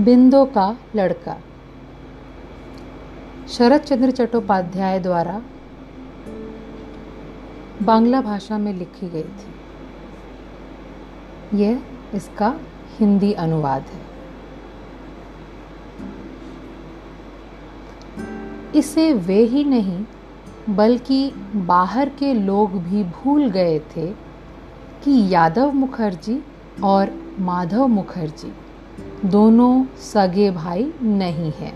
बिंदो 0.00 0.44
का 0.44 0.76
लड़का। 0.96 1.36
शरद 3.48 3.80
चंद्र 3.80 4.10
चट्टोपाध्याय 4.10 5.00
द्वारा 5.00 5.42
बांग्ला 7.82 8.20
भाषा 8.20 8.58
में 8.58 8.72
लिखी 8.72 9.08
गई 9.08 9.22
थी। 9.22 9.54
यह 11.62 11.82
इसका 12.14 12.60
हिंदी 12.98 13.32
अनुवाद 13.32 13.82
है। 13.82 14.00
इसे 18.74 19.12
वे 19.12 19.38
ही 19.38 19.64
नहीं, 19.64 20.04
बल्कि 20.68 21.32
बाहर 21.54 22.08
के 22.08 22.34
लोग 22.34 22.72
भी 22.72 23.04
भूल 23.04 23.50
गए 23.50 23.78
थे 23.78 24.06
कि 25.04 25.28
यादव 25.34 25.72
मुखर्जी 25.72 26.42
और 26.84 27.36
माधव 27.38 27.86
मुखर्जी 27.86 28.52
दोनों 29.24 29.84
सगे 29.96 30.50
भाई 30.50 30.92
नहीं 31.02 31.52
हैं। 31.52 31.72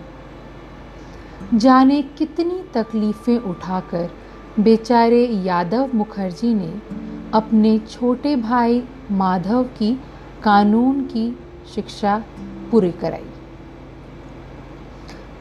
जाने 1.55 2.03
कितनी 2.03 2.63
तकलीफ़ें 2.75 3.39
उठाकर 3.39 4.11
बेचारे 4.61 5.27
यादव 5.27 5.91
मुखर्जी 5.95 6.55
ने 6.55 6.73
अपने 7.35 7.79
छोटे 7.79 8.37
भाई 8.37 8.83
माधव 9.11 9.65
की 9.65 10.01
कानून 10.43 11.01
की 11.05 11.39
शिक्षा 11.75 12.25
पूरी 12.71 12.91
कराई। 12.93 13.31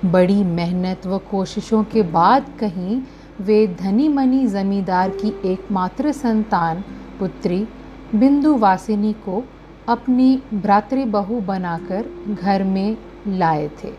बड़ी 0.05 0.43
मेहनत 0.43 1.07
व 1.07 1.17
कोशिशों 1.17 1.83
के 1.83 2.01
बाद 2.01 2.45
कहीं 2.59 3.01
वे 3.41 3.67
धनी 3.67 4.07
मनी 4.07 4.47
जमींदार 4.47 5.09
की 5.09 5.33
एकमात्र 5.45 6.11
संतान 6.11 6.83
पुत्री 7.19 7.67
बिंदु 8.15 8.55
वासिनी 8.57 9.13
को 9.13 9.43
अपनी 9.89 10.35
भ्रातृ 10.35 10.59
भ्रातृबहू 10.61 11.39
बनाकर 11.41 12.05
घर 12.33 12.63
में 12.63 12.97
लाए 13.27 13.69
थे। 13.83 13.91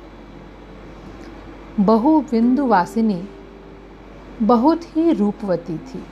बहु 1.80 2.20
बिंदु 2.20 2.66
वासिनी 2.66 3.22
बहुत 4.42 4.84
ही 4.96 5.12
रूपवती 5.12 5.76
थी, 5.78 6.02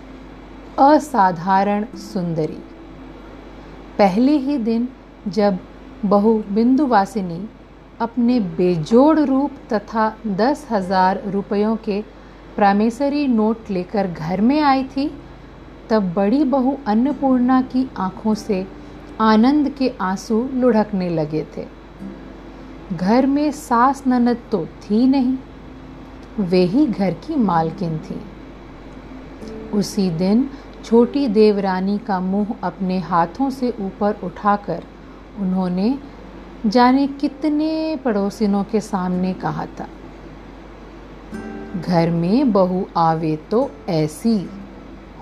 असाधारण 0.79 1.85
सुंदरी। 1.85 2.59
पहले 3.99 4.37
ही 4.37 4.59
दिन 4.59 4.89
जब 5.29 5.59
बहु 6.05 6.43
बिंदु 6.51 6.87
वासिनी 6.87 7.49
अपने 8.01 8.41
बेजोड़ 8.41 9.19
रूप 9.19 9.51
तथा 9.73 10.17
दस 10.27 10.67
हज़ार 10.71 11.23
रुपयों 11.27 11.77
के 11.77 12.01
प्रामेसरी 12.57 13.27
नोट 13.27 13.71
लेकर 13.71 14.07
घर 14.07 14.41
में 14.41 14.61
आई 14.61 14.85
थी, 14.85 15.11
तब 15.91 16.13
बड़ी 16.15 16.45
बहू 16.45 16.79
अन्नपूर्णा 16.87 17.63
की 17.63 17.89
आँखों 17.99 18.35
से 18.35 18.67
आनंद 19.21 19.69
के 19.69 19.89
आँसू 20.01 20.43
लुढ़कने 20.53 21.09
लगे 21.09 21.45
थे। 21.57 21.65
घर 22.93 23.27
में 23.27 23.51
सास 23.53 24.03
ननद 24.07 24.39
तो 24.53 24.65
थी 24.83 25.07
नहीं, 25.07 25.37
वे 26.41 26.63
ही 26.65 26.87
घर 26.87 27.15
की 27.17 27.37
मालकिन 27.37 27.99
थी। 28.01 28.21
उसी 29.71 30.09
दिन 30.11 30.49
छोटी 30.85 31.27
देवरानी 31.29 31.99
का 31.99 32.21
मुँह 32.21 32.55
अपने 32.63 32.99
हाथों 33.01 33.51
से 33.51 33.71
ऊपर 33.81 34.21
उठाकर 34.25 34.85
उन्होंने 35.39 35.99
जाने 36.67 37.07
कितने 37.07 37.97
पड़ोसिनों 37.97 38.63
के 38.65 38.81
सामने 38.81 39.33
कहा 39.35 39.67
था, 39.81 39.89
घर 41.77 42.11
में 42.11 42.53
बहू 42.53 42.85
आवे 42.97 43.37
तो 43.51 43.71
ऐसी 43.89 44.39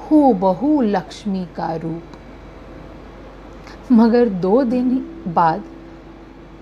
हो 0.02 0.32
बहु 0.34 0.80
लक्ष्मी 0.82 1.44
का 1.56 1.74
रूप 1.74 2.17
मगर 3.92 4.28
दो 4.28 4.62
दिन 4.64 4.88
बाद 5.28 5.62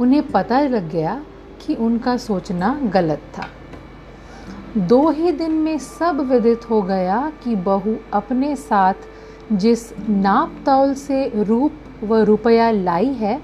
उन्हें 0.00 0.22
पता 0.28 0.60
लग 0.60 0.90
गया 0.90 1.20
कि 1.60 1.74
उनका 1.74 2.16
सोचना 2.16 2.68
गलत 2.84 3.22
था। 3.38 3.48
दो 4.78 5.10
ही 5.10 5.32
दिन 5.32 5.52
में 5.52 5.78
सब 5.78 6.20
विदित 6.30 6.68
हो 6.70 6.80
गया 6.82 7.20
कि 7.44 7.56
बहू 7.56 7.96
अपने 8.12 8.54
साथ 8.56 9.08
जिस 9.52 9.92
नाप 10.08 10.56
तौल 10.66 10.94
से 10.94 11.28
रूप 11.38 12.04
व 12.04 12.22
रुपया 12.22 12.70
लाई 12.70 13.12
है, 13.14 13.40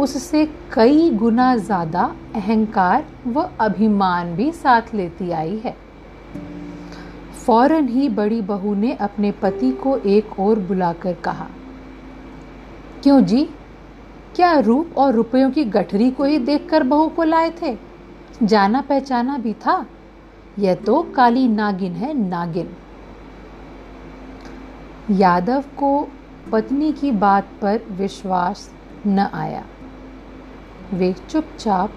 उससे 0.00 0.44
कई 0.72 1.10
गुना 1.10 1.54
ज़्यादा 1.56 2.14
अहंकार 2.34 3.04
व 3.26 3.48
अभिमान 3.60 4.34
भी 4.36 4.50
साथ 4.52 4.94
लेती 4.94 5.30
आई 5.32 5.60
है। 5.64 5.76
फ़ौरन 7.46 7.88
ही 7.88 8.08
बड़ी 8.08 8.40
बहू 8.42 8.74
ने 8.74 8.92
अपने 9.00 9.30
पति 9.32 9.72
को 9.72 9.96
एक 9.98 10.38
और 10.40 10.58
बुलाकर 10.58 11.14
कहा 11.14 11.48
क्यों 13.02 13.20
जी? 13.20 13.50
क्या 14.34 14.58
रूप 14.58 14.98
और 14.98 15.14
रुपयों 15.14 15.50
की 15.50 15.64
गठरी 15.64 16.10
को 16.10 16.24
ही 16.24 16.38
देखकर 16.38 16.82
बहू 16.82 17.08
को 17.08 17.22
लाए 17.22 17.54
थे? 17.62 17.78
जाना 18.42 18.80
पहचाना 18.80 19.38
भी 19.38 19.52
था। 19.52 19.86
यह 20.58 20.74
तो 20.74 21.02
काली 21.02 21.48
नागिन 21.48 21.92
है, 21.92 22.14
नागिन। 22.14 22.76
यादव 25.10 25.64
को 25.76 26.08
पत्नी 26.52 26.92
की 26.92 27.12
बात 27.12 27.48
पर 27.62 27.80
विश्वास 27.90 28.70
न 29.06 29.18
आया। 29.18 29.64
वे 30.92 31.12
चुपचाप 31.12 31.90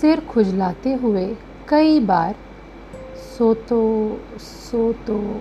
सिर 0.00 0.20
खुजलाते 0.20 0.94
हुए 0.94 1.36
कई 1.68 2.00
बार 2.00 2.34
सो 3.38 3.54
तो 3.54 3.80
सो 4.38 4.92
तो 4.92 5.40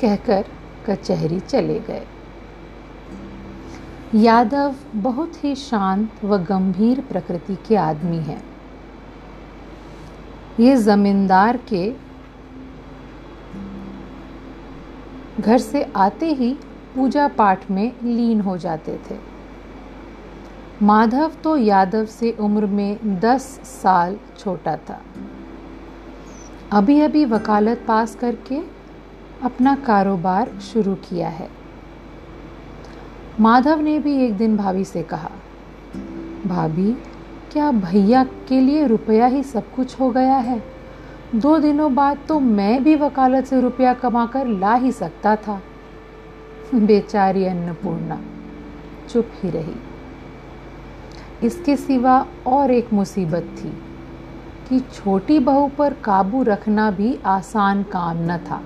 कहकर 0.00 0.44
कचहरी 0.86 1.40
चले 1.40 1.78
गए। 1.80 2.06
यादव 4.14 4.74
बहुत 4.94 5.44
ही 5.44 5.54
शांत 5.54 6.24
व 6.24 6.36
गंभीर 6.38 7.00
प्रकृति 7.00 7.56
के 7.68 7.76
आदमी 7.76 8.16
हैं। 8.16 8.42
ये 10.60 10.76
जमींदार 10.76 11.56
के 11.72 11.92
घर 15.40 15.58
से 15.58 15.82
आते 15.96 16.26
ही 16.26 16.52
पूजा 16.94 17.28
पाठ 17.28 17.70
में 17.70 17.92
लीन 18.04 18.40
हो 18.40 18.56
जाते 18.56 18.98
थे। 19.10 19.18
माधव 20.82 21.32
तो 21.44 21.56
यादव 21.56 22.04
से 22.04 22.30
उम्र 22.30 22.66
में 22.66 23.20
दस 23.20 23.42
साल 23.64 24.18
छोटा 24.38 24.76
था। 24.76 25.00
अभी 26.72 27.00
अभी 27.00 27.24
वकालत 27.24 27.84
पास 27.88 28.14
करके 28.14 28.62
अपना 29.42 29.74
कारोबार 29.74 30.58
शुरू 30.60 30.94
किया 30.94 31.28
है। 31.28 31.57
माधव 33.40 33.80
ने 33.80 33.98
भी 33.98 34.24
एक 34.24 34.36
दिन 34.36 34.56
भाभी 34.56 34.84
से 34.84 35.02
कहा, 35.02 35.30
भाभी, 36.46 36.92
क्या 37.52 37.70
भैया 37.70 38.24
के 38.24 38.60
लिए 38.60 38.86
रुपया 38.86 39.26
ही 39.26 39.42
सब 39.42 39.72
कुछ 39.74 40.00
हो 40.00 40.10
गया 40.10 40.36
है? 40.36 40.62
दो 41.34 41.58
दिनों 41.58 41.94
बाद 41.94 42.18
तो 42.28 42.40
मैं 42.40 42.82
भी 42.84 42.94
वकालत 42.96 43.44
से 43.44 43.60
रुपया 43.60 43.94
कमाकर 43.94 44.46
ला 44.46 44.74
ही 44.74 44.92
सकता 44.92 45.36
था। 45.36 45.60
बेचारी 46.74 47.44
अन्नपूर्णा 47.44 48.20
चुप 49.08 49.30
ही 49.42 49.50
रही। 49.50 49.74
इसके 51.46 51.76
सिवा 51.76 52.26
और 52.46 52.70
एक 52.70 52.92
मुसीबत 52.92 53.54
थी 53.58 53.70
कि 54.68 54.80
छोटी 54.80 55.38
बहू 55.38 55.68
पर 55.68 55.92
काबू 55.92 56.42
रखना 56.42 56.90
भी 56.90 57.18
आसान 57.26 57.82
काम 57.82 58.16
न 58.16 58.38
था। 58.38 58.60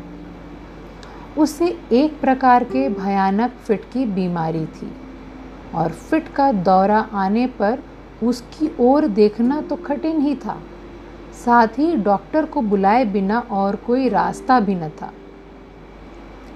उसे 1.38 1.78
एक 1.92 2.20
प्रकार 2.20 2.64
के 2.64 2.88
भयानक 2.88 3.50
फिट 3.50 3.84
की 3.84 4.06
बीमारी 4.06 4.66
थी। 4.66 4.90
और 5.74 5.90
फिट 5.90 6.28
का 6.28 6.52
दौरा 6.52 6.98
आने 7.12 7.46
पर 7.46 7.82
उसकी 8.22 8.70
ओर 8.80 9.06
देखना 9.06 9.60
तो 9.60 9.76
कठिन 9.76 10.20
ही 10.20 10.34
था। 10.36 10.58
साथ 11.44 11.78
ही 11.78 11.96
डॉक्टर 11.96 12.46
को 12.46 12.62
बुलाए 12.62 13.04
बिना 13.04 13.38
और 13.38 13.76
कोई 13.76 14.08
रास्ता 14.08 14.60
भी 14.60 14.74
न 14.74 14.88
था। 14.88 15.12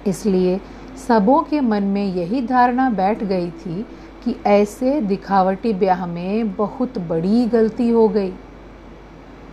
इसलिए 0.07 0.61
सबों 1.09 1.43
के 1.43 1.61
मन 1.61 1.83
में 1.83 2.05
यही 2.05 2.43
धारणा 2.43 2.91
बैठ 2.91 3.25
गई 3.25 3.51
थी 3.51 3.83
कि 4.25 4.37
ऐसे 4.47 5.01
दिखावटी 5.01 5.73
ब्याह 5.73 6.07
में 6.07 6.55
बहुत 6.55 6.99
बड़ी 6.99 7.47
गलती 7.47 7.89
हो 7.91 8.09
गई। 8.09 8.33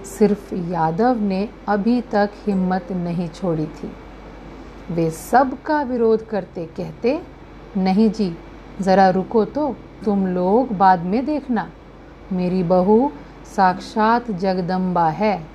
सिर्फ़ 0.05 0.55
यादव 0.55 1.21
ने 1.21 1.49
अभी 1.67 2.01
तक 2.01 2.29
हिम्मत 2.47 2.91
नहीं 2.91 3.27
छोड़ी 3.27 3.65
थी। 3.65 3.91
वे 4.91 5.09
सब 5.09 5.63
का 5.63 5.81
विरोध 5.81 6.27
करते 6.27 6.65
कहते, 6.65 7.21
नहीं 7.77 8.09
जी, 8.09 8.37
ज़रा 8.81 9.09
रुको 9.09 9.45
तो 9.45 9.75
तुम 10.05 10.27
लोग 10.27 10.77
बाद 10.77 10.99
में 10.99 11.25
देखना। 11.25 11.69
मेरी 12.33 12.63
बहू 12.63 13.11
साक्षात 13.55 14.31
जगदम्बा 14.31 15.09
है। 15.09 15.45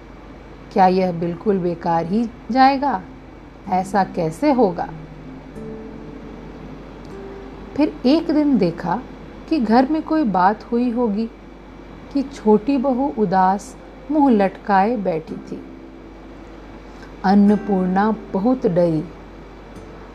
क्या 0.73 0.87
यह 0.87 1.13
बिल्कुल 1.13 1.59
बेकार 1.59 2.07
ही 2.07 2.31
जाएगा? 2.51 3.03
ऐसा 3.69 4.05
कैसे 4.05 4.53
होगा? 4.53 4.89
फिर 7.77 7.97
एक 8.07 8.31
दिन 8.31 8.59
देखा 8.59 9.03
कि 9.49 9.61
घर 9.61 9.89
में 9.91 10.03
कोई 10.03 10.25
बात 10.25 10.73
हुई 10.73 10.91
होगी 10.91 11.27
कि 12.13 12.23
छोटी 12.23 12.77
बहू 12.77 13.13
उदास 13.19 13.77
मुँह 14.11 14.31
लटकाए 14.31 14.97
बैठी 14.97 15.37
थी। 15.37 15.63
अन्नपूर्णा 17.25 18.15
बहुत 18.33 18.67
डरी। 18.67 19.05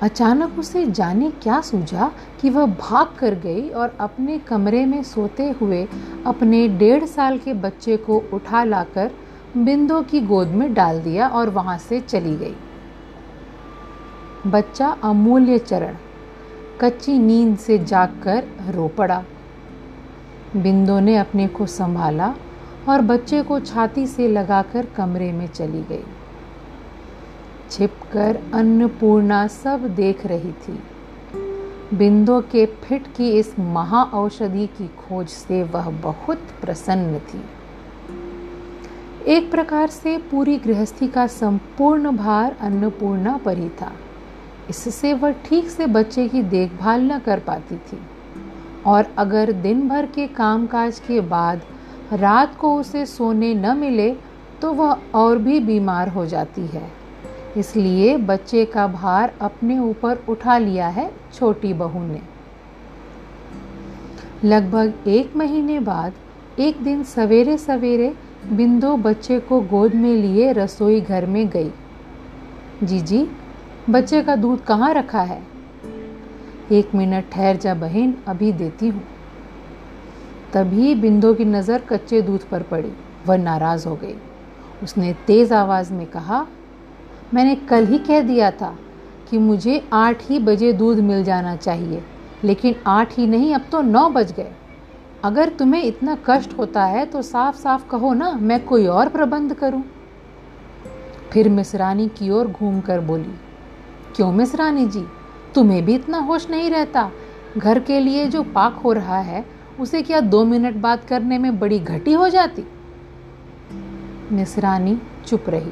अचानक 0.04 0.58
उसे 0.60 0.86
जाने 0.86 1.30
क्या 1.44 1.60
सूझा 1.62 2.12
कि 2.42 2.50
वह 2.50 2.66
भाग 2.80 3.16
कर 3.20 3.36
गई 3.36 3.70
और 3.70 3.96
अपने 4.00 4.38
कमरे 4.40 4.86
में 4.86 5.04
सोते 5.04 5.50
हुए 5.62 5.88
अपने 6.26 6.68
डेढ़ 6.68 7.04
साल 7.06 7.38
के 7.38 7.54
बच्चे 7.54 7.98
को 7.98 8.18
उठा 8.34 8.64
लाकर 8.64 9.12
बिंदु 9.58 10.02
की 10.02 10.20
गोद 10.22 10.48
में 10.48 10.74
डाल 10.74 11.00
दिया 11.02 11.28
और 11.28 11.50
वहाँ 11.50 11.78
से 11.78 12.00
चली 12.00 12.36
गई। 12.36 12.56
बच्चा 14.48 14.88
अमूल्य 15.04 15.58
चरण, 15.58 15.96
कच्ची 16.82 17.18
नींद 17.20 17.58
से 17.58 17.78
जागकर 17.80 18.44
रो 18.70 18.88
पड़ा। 18.88 19.24
बिंदु 20.56 21.00
ने 21.00 21.16
अपने 21.18 21.48
को 21.48 21.66
संभाला 21.66 22.34
और 22.90 23.02
बच्चे 23.02 23.42
को 23.44 23.60
छाती 23.60 24.06
से 24.08 24.28
लगाकर 24.28 24.86
कमरे 24.86 25.32
में 25.32 25.48
चली 25.48 25.82
गई। 25.82 26.04
छिपकर 27.74 28.40
अन्नपूर्णा 28.54 29.46
सब 29.48 29.88
देख 29.96 30.26
रही 30.26 30.52
थी। 30.64 30.80
बिंदु 31.98 32.40
के 32.52 32.66
फिट 32.84 33.08
की 33.08 33.30
इस 33.30 33.54
महा 33.60 34.04
औषधि 34.14 34.66
की 34.68 34.88
खोज 35.00 35.28
से 35.28 35.64
वह 35.64 35.90
बहुत 36.02 36.40
प्रसन्न 36.62 37.20
थी। 37.20 37.42
एक 39.28 39.52
प्रकार 39.52 39.88
से 39.90 40.18
पूरी 40.32 40.58
गृहस्थी 40.58 41.08
का 41.08 41.28
संपूर्ण 41.28 42.16
भार 42.18 42.56
अन्नपूर्णा 42.62 43.38
पर 43.38 43.58
ही 43.58 43.70
था। 43.82 43.92
इससे 44.70 45.14
वह 45.14 45.32
ठीक 45.46 45.70
से 45.70 45.86
बच्चे 45.88 46.28
की 46.28 46.42
देखभाल 46.42 47.12
न 47.12 47.20
कर 47.20 47.40
पाती 47.40 47.76
थी। 47.78 48.00
और 48.86 49.14
अगर 49.18 49.52
दिन 49.52 49.88
भर 49.90 50.06
के 50.06 50.28
कामकाज 50.28 51.00
के 51.00 51.22
बाद 51.22 51.62
रात 52.14 52.58
को 52.58 52.76
उसे 52.76 53.06
सोने 53.06 53.54
न 53.54 53.78
मिले 53.78 54.12
तो 54.62 54.74
वह 54.74 54.98
और 55.16 55.38
भी 55.38 55.60
बीमार 55.60 56.10
हो 56.10 56.26
जाती 56.26 56.66
है। 56.68 57.03
इसलिए 57.58 58.18
बच्चे 58.18 58.66
का 58.66 58.88
भार 58.88 59.34
अपने 59.42 59.80
ऊपर 59.80 60.18
उठा 60.30 60.58
लिया 60.58 60.88
है 60.88 61.12
छोटी 61.34 61.74
बहू 61.74 62.04
ने। 62.08 62.22
लगभग 64.44 64.94
एक 65.08 65.36
महीने 65.36 65.80
बाद, 65.80 66.14
एक 66.60 66.84
दिन 66.84 67.04
सवेरे 67.04 67.58
सवेरे 67.58 68.16
बिंदु 68.52 68.96
बच्चे 68.96 69.40
को 69.40 69.62
गोद 69.62 69.94
में 69.94 70.16
लिए 70.16 70.52
रसोई 70.52 71.02
घर 71.02 71.26
में 71.26 71.50
गई। 71.50 71.72
जीजी, 72.84 73.28
बच्चे 73.90 74.22
का 74.24 74.36
दूध 74.36 74.64
कहाँ 74.64 74.94
रखा 74.94 75.22
है? 75.22 75.44
एक 76.72 76.96
मिनट 76.96 77.26
ठहर 77.32 77.58
जा 77.58 77.74
बहन, 77.74 78.16
अभी 78.28 78.52
देती 78.52 78.88
हूँ। 78.88 79.04
तभी 80.54 80.96
बिंदु 80.96 81.34
की 81.34 81.46
नज़र 81.46 81.80
कच्चे 81.80 82.22
दूध 82.22 82.44
पर 82.44 82.64
पड़ी, 82.64 82.92
वह 83.28 83.38
नाराज़ 83.38 83.88
हो 83.88 83.96
गई। 83.96 84.16
उसने 84.84 85.16
तेज़ 85.28 85.54
आवाज़ 85.54 85.94
में 85.94 86.08
कहा 86.08 86.48
मैंने 87.34 87.56
कल 87.70 87.86
ही 87.88 87.98
कह 87.98 88.22
दिया 88.22 88.50
था 88.52 88.76
कि 89.30 89.38
मुझे 89.38 89.82
आठ 89.94 90.24
ही 90.24 90.40
बजे 90.40 90.72
दूध 90.74 90.98
मिल 91.00 91.24
जाना 91.24 91.56
चाहिए, 91.56 92.02
लेकिन 92.44 92.76
आठ 92.88 93.18
ही 93.18 93.28
नहीं, 93.28 93.54
अब 93.56 93.66
तो 93.72 93.82
नौ 93.82 94.10
बज 94.10 94.32
गए। 94.32 94.52
अगर 95.24 95.50
तुम्हें 95.50 95.84
इतना 95.84 96.18
कष्ट 96.26 96.58
होता 96.58 96.84
है 96.86 97.06
तो 97.06 97.22
साफ़ 97.22 97.58
साफ़ 97.58 97.88
कहो 97.90 98.14
ना, 98.14 98.32
मैं 98.32 98.64
कोई 98.66 98.86
और 98.88 99.10
प्रबंध 99.10 99.54
करूँ। 99.54 99.84
फिर 101.32 101.50
मिसरानी 101.50 102.08
की 102.10 102.30
ओर 102.30 102.48
घूम 102.48 102.80
कर 102.82 103.00
बोली, 103.00 103.34
क्यों 104.16 104.32
मिसरानी 104.32 104.86
जी? 104.88 105.06
तुम्हें 105.56 105.84
भी 105.86 105.96
इतना 105.96 106.18
होश 106.18 106.50
नहीं 106.50 106.70
रहता? 106.70 107.10
घर 107.58 107.80
के 107.80 108.00
लिए 108.00 108.28
जो 108.28 108.44
पाक 108.44 108.76
हो 108.76 108.92
रहा 108.94 109.20
है, 109.20 109.44
उसे 109.80 110.02
क्या 110.02 110.20
दो 110.20 110.44
मिनट 110.46 110.76
बात 110.76 111.06
करने 111.06 111.38
में 111.38 111.58
बड़ी 111.60 111.80
घटी 111.80 112.14
हो 112.14 112.30
जाती? 112.30 112.66
मिसरानी 114.32 114.98
चुप 115.26 115.50
रही। 115.50 115.72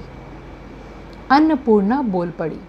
अन्नपूर्णा 1.32 2.02
बोल 2.04 2.30
पड़ी। 2.40 2.60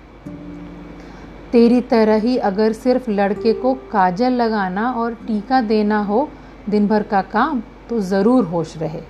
तेरी 1.53 1.81
तरह 1.81 2.21
ही 2.21 2.37
अगर 2.41 2.73
सिर्फ़ 2.73 3.11
लड़के 3.11 3.53
को 3.53 3.73
काजल 3.93 4.33
लगाना 4.33 4.91
और 4.93 5.15
टीका 5.27 5.61
देना 5.63 5.99
हो 6.03 6.29
दिन 6.69 6.87
भर 6.89 7.03
का 7.03 7.23
काम 7.23 7.63
तो 7.89 8.01
ज़रूर 8.01 8.45
होश 8.45 8.77
रहे। 8.77 9.01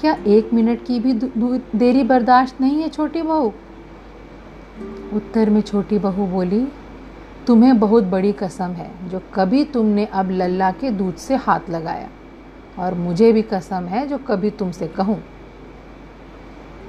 क्या 0.00 0.16
एक 0.28 0.52
मिनट 0.54 0.84
की 0.86 0.98
भी 1.00 1.12
देरी 1.76 2.02
बर्दाश्त 2.04 2.60
नहीं 2.60 2.82
है 2.82 2.88
छोटी 2.88 3.22
बहू? 3.22 3.52
उत्तर 5.12 5.50
में 5.50 5.60
छोटी 5.60 5.98
बहू 5.98 6.26
बोली, 6.26 6.66
तुम्हें 7.46 7.78
बहुत 7.80 8.04
बड़ी 8.04 8.32
कसम 8.32 8.72
है, 8.72 8.90
जो 9.10 9.20
कभी 9.34 9.64
तुमने 9.64 10.04
अब 10.04 10.30
लल्ला 10.30 10.70
के 10.72 10.90
दूध 10.90 11.14
से 11.16 11.36
हाथ 11.36 11.70
लगाया, 11.70 12.08
और 12.78 12.94
मुझे 12.96 13.32
भी 13.32 13.42
कसम 13.44 13.86
है 13.86 14.06
जो 14.06 14.18
कभी 14.18 14.50
तुमसे 14.52 14.88
कहूँ। 14.88 15.18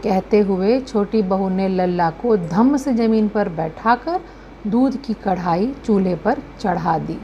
कहते 0.04 0.40
हुए 0.40 0.80
छोटी 0.82 1.22
बहू 1.22 1.50
ने 1.50 1.68
लल्ला 1.68 2.10
को 2.12 2.36
धम्म 2.38 2.78
से 2.78 2.94
ज़मीन 2.94 3.28
पर 3.28 3.50
बैठाकर 3.50 4.20
दूध 4.68 4.96
की 5.02 5.14
कढ़ाई 5.24 5.74
चूल्हे 5.86 6.16
पर 6.16 6.42
चढ़ा 6.60 6.98
दी। 7.00 7.18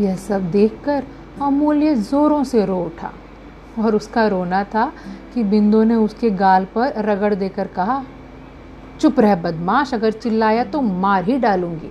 यह 0.00 0.16
सब 0.18 0.50
देखकर 0.50 1.04
अमूल्य 1.42 1.94
ज़ोरों 1.94 2.42
से 2.44 2.64
रो 2.66 2.76
उठा 2.76 3.12
और 3.78 3.96
उसका 3.96 4.26
रोना 4.26 4.62
था 4.64 4.92
कि 5.34 5.44
बिंदु 5.44 5.82
ने 5.82 5.94
उसके 5.94 6.30
गाल 6.30 6.64
पर 6.74 6.92
रगड़ 7.00 7.34
देकर 7.34 7.66
कहा, 7.68 8.04
चुप 9.00 9.20
रह 9.20 9.34
बदमाश, 9.36 9.94
अगर 9.94 10.10
चिल्लाया 10.12 10.64
तो 10.64 10.80
मार 10.80 11.24
ही 11.24 11.38
डालूँगी। 11.38 11.90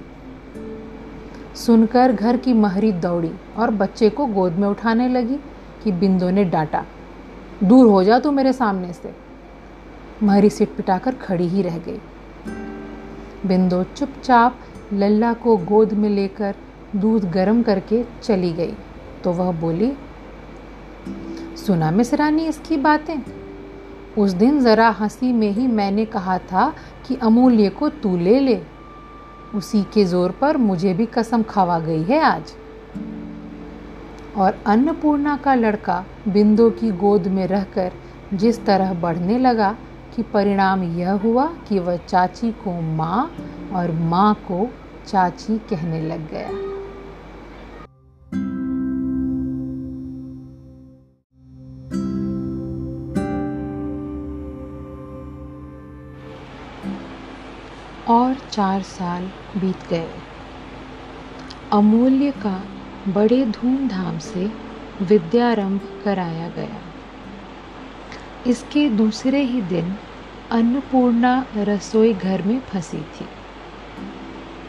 सुनकर 1.55 2.11
घर 2.11 2.37
की 2.37 2.53
महरी 2.53 2.91
दौड़ी 2.93 3.31
और 3.57 3.71
बच्चे 3.71 4.09
को 4.09 4.25
गोद 4.27 4.53
में 4.53 4.67
उठाने 4.67 5.07
लगी 5.07 5.39
कि 5.83 5.91
बिंदु 5.91 6.29
ने 6.29 6.43
डांटा, 6.45 6.83
दूर 7.63 7.87
हो 7.87 8.03
जा 8.03 8.19
तू 8.19 8.31
मेरे 8.31 8.53
सामने 8.53 8.93
से। 8.93 9.13
महरी 10.23 10.49
सिट 10.49 10.75
पिटाकर 10.75 11.15
खड़ी 11.15 11.47
ही 11.47 11.61
रह 11.61 11.77
गई। 11.77 11.99
बिंदु 13.45 13.83
चुपचाप 13.83 14.59
लल्ला 14.93 15.33
को 15.33 15.57
गोद 15.57 15.93
में 15.93 16.09
लेकर 16.09 16.55
दूध 16.95 17.31
गर्म 17.31 17.63
करके 17.63 18.05
चली 18.23 18.53
गई। 18.53 18.73
तो 19.23 19.31
वह 19.31 19.51
बोली, 19.51 19.93
सुना 21.57 21.91
मिसरानी 21.91 22.45
इसकी 22.45 22.77
बातें? 22.77 23.21
उस 24.17 24.31
दिन 24.31 24.59
ज़रा 24.59 24.89
हँसी 24.89 25.33
में 25.33 25.51
ही 25.51 25.67
मैंने 25.67 26.05
कहा 26.05 26.37
था 26.37 26.73
कि 27.07 27.15
अमूल्य 27.15 27.69
को 27.69 27.89
तू 27.89 28.17
ले 28.17 28.39
ले। 28.39 28.61
उसी 29.55 29.83
के 29.83 30.05
ज़ोर 30.05 30.31
पर 30.31 30.57
मुझे 30.57 30.93
भी 30.93 31.05
कसम 31.05 31.43
खावा 31.43 31.79
गई 31.79 32.03
है 32.03 32.19
आज। 32.19 32.53
और 34.37 34.59
अन्नपूर्णा 34.65 35.37
का 35.37 35.55
लड़का 35.55 36.05
बिंदु 36.27 36.69
की 36.69 36.91
गोद 36.91 37.27
में 37.27 37.47
रहकर 37.47 37.91
जिस 38.33 38.65
तरह 38.65 38.93
बढ़ने 38.93 39.37
लगा 39.37 39.75
कि 40.15 40.23
परिणाम 40.23 40.83
यह 40.83 41.11
हुआ 41.11 41.45
कि 41.45 41.79
वह 41.79 41.97
चाची 41.97 42.51
को 42.51 42.81
माँ 42.81 43.31
और 43.73 43.91
माँ 43.91 44.33
को 44.33 44.69
चाची 45.07 45.57
कहने 45.57 46.01
लग 46.01 46.31
गया। 46.31 46.71
और 58.07 58.35
चार 58.35 58.81
साल 58.81 59.23
बीत 59.57 59.87
गए। 59.89 60.09
अमूल्य 61.71 62.31
का 62.31 62.63
बड़े 63.07 63.45
धूमधाम 63.45 64.17
से 64.17 64.51
विद्यारंभ 65.01 66.01
कराया 66.05 66.49
गया। 66.49 66.90
इसके 68.47 68.89
दूसरे 68.89 69.41
ही 69.43 69.61
दिन 69.61 69.95
अन्नपूर्णा 70.51 71.33
रसोई 71.57 72.13
घर 72.13 72.41
में 72.41 72.59
फंसी 72.59 72.97
थी। 72.97 73.25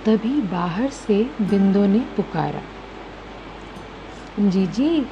तभी 0.05 0.41
बाहर 0.41 0.91
से 0.91 1.23
बिंदु 1.41 1.85
ने 1.87 1.99
पुकारा 2.17 2.63
जी 4.41 4.67
जी 4.67 5.07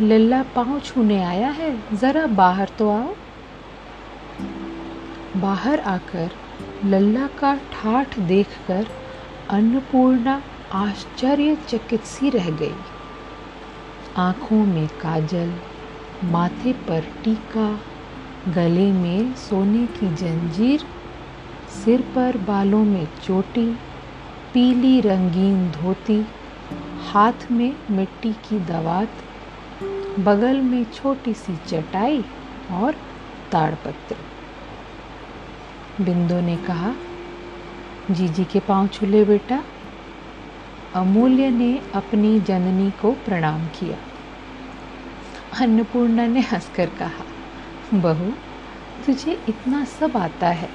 लल्ला 0.00 0.42
पाँव 0.42 0.78
छूने 0.80 1.22
आया 1.24 1.48
है, 1.48 1.96
ज़रा 1.96 2.26
बाहर 2.26 2.70
तो 2.78 2.88
आओ। 2.90 3.14
बाहर 5.36 5.80
आकर 5.80 6.30
लल्ला 6.84 7.26
का 7.26 7.54
ठाठ 7.72 8.18
देखकर 8.18 8.86
अन्नपूर्णा 9.50 10.42
आश्चर्यचकित 10.72 12.04
सी 12.04 12.30
रह 12.30 12.50
गई। 12.50 12.74
आँखों 14.16 14.64
में 14.66 14.86
काजल, 14.88 15.52
माथे 16.24 16.72
पर 16.72 17.00
टीका 17.24 17.68
गले 18.48 18.92
में 18.92 19.34
सोने 19.34 19.86
की 19.86 20.14
जंजीर, 20.14 20.80
सिर 21.84 22.00
पर 22.00 22.36
बालों 22.36 22.84
में 22.84 23.08
चोटी, 23.24 23.74
पीली 24.54 25.00
रंगीन 25.00 25.70
धोती, 25.70 26.26
हाथ 27.12 27.50
में 27.50 27.76
मिट्टी 27.90 28.32
की 28.32 28.58
दवात, 28.60 29.08
बगल 30.20 30.60
में 30.60 30.84
छोटी 30.84 31.34
सी 31.34 31.56
चटाई 31.56 32.24
और 32.70 32.94
ताड़पत्र। 33.52 34.16
बिंदु 36.04 36.40
ने 36.40 36.56
कहा 36.56 36.94
जीजी 38.10 38.44
के 38.44 38.60
पाँव 38.60 38.86
छूले 38.86 39.24
बेटा। 39.24 39.64
अमूल्य 40.94 41.50
ने 41.50 41.82
अपनी 41.94 42.40
जननी 42.40 42.90
को 42.90 43.12
प्रणाम 43.12 43.66
किया। 43.66 43.96
अन्नपूर्णा 45.60 46.26
ने 46.26 46.40
हंसकर 46.40 46.86
कहा 46.86 47.33
बहू, 48.00 48.32
तुझे 49.06 49.38
इतना 49.48 49.84
सब 49.84 50.16
आता 50.16 50.48
है। 50.48 50.68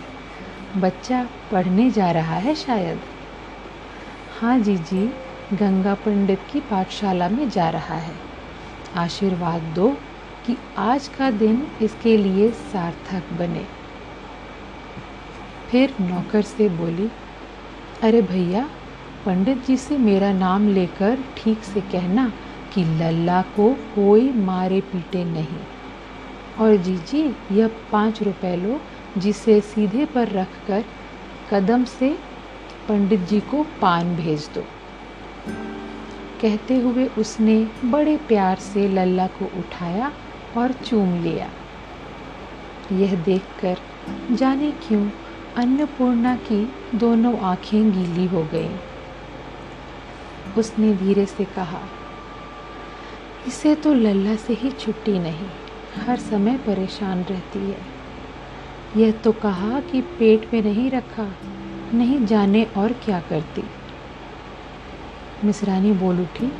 बच्चा 0.78 1.28
पढ़ने 1.52 1.90
जा 1.92 2.12
रहा 2.12 2.36
है 2.36 2.56
शायद। 2.56 3.00
हाँ 4.42 4.60
जी 4.60 4.78
जी 4.78 5.06
गंगा 5.54 5.94
पंडित 5.94 6.40
की 6.52 6.60
पाठशाला 6.60 7.30
में 7.30 7.50
जा 7.50 7.70
रहा 7.70 7.96
है। 7.96 8.16
आशीर्वाद 8.96 9.62
दो 9.76 9.90
कि 10.46 10.58
आज 10.78 11.08
का 11.08 11.32
दिन 11.32 11.68
इसके 11.82 12.18
लिए 12.18 12.52
सार्थक 12.52 13.34
बने। 13.34 13.66
फिर 15.72 15.94
नौकर 16.02 16.42
से 16.42 16.70
बोली, 16.70 17.10
अरे 18.04 18.22
भैया, 18.22 18.70
पंडित 19.26 19.66
जी 19.66 19.78
से 19.78 19.98
मेरा 19.98 20.32
नाम 20.34 20.68
लेकर 20.68 21.18
ठीक 21.38 21.64
से 21.64 21.82
कहना 21.82 22.32
कि 22.74 22.84
लल्ला 22.84 23.42
को 23.42 23.74
कोई 23.74 24.32
मारे 24.32 24.82
पीटे 24.82 25.24
नहीं। 25.24 25.60
और 26.62 26.76
जीजी, 26.78 27.24
यह 27.52 27.68
पाँच 27.92 28.22
रुपए 28.24 28.56
लो, 28.56 28.80
जिसे 29.18 29.60
सीधे 29.62 30.06
पर 30.06 30.28
रख 30.30 30.48
कर 30.68 30.84
कदम 31.52 31.84
से 31.84 32.10
पंडित 32.88 33.20
जी 33.20 33.40
को 33.42 33.64
पान 33.82 34.16
भेज 34.16 34.50
दो। 34.56 34.64
कहते 36.42 36.78
हुए 36.78 37.06
उसने 37.18 37.56
बड़े 37.86 38.16
प्यार 38.28 38.60
से 38.64 38.88
लल्ला 38.88 39.28
को 39.30 39.46
उठाया 39.60 40.12
और 40.58 40.72
चूम 40.74 41.22
लिया। 41.24 41.50
यह 42.92 43.16
देखकर 43.24 43.78
जाने 44.32 44.72
क्यों 44.88 45.10
अन्नपूर्णा 45.58 46.36
की 46.48 46.62
दोनों 46.96 47.38
आँखें 47.40 47.92
गीली 47.92 48.26
हो 48.28 48.44
गईं। 48.44 48.78
उसने 50.58 50.94
धीरे 50.94 51.26
से 51.26 51.46
कहा, 51.46 51.82
इसे 53.48 53.76
तो 53.76 53.94
लल्ला 53.94 54.36
से 54.36 54.54
ही 54.54 54.72
छुट्टी 54.72 55.20
नहीं। 55.20 55.50
हर 55.96 56.18
समय 56.18 56.58
परेशान 56.58 57.24
रहती 57.24 57.60
है। 57.60 58.00
यह 58.98 59.12
तो 59.12 59.32
कहा 59.32 59.80
कि 59.80 60.02
पेट 60.02 60.54
में 60.54 60.62
नहीं 60.62 60.92
रखा, 60.92 61.34
नहीं 61.94 62.26
जाने 62.26 62.64
और 62.78 62.94
क्या 62.94 63.20
करती। 63.20 63.64
मिसरानी 65.44 65.92
बोल 65.92 66.20
उठी, 66.20 66.52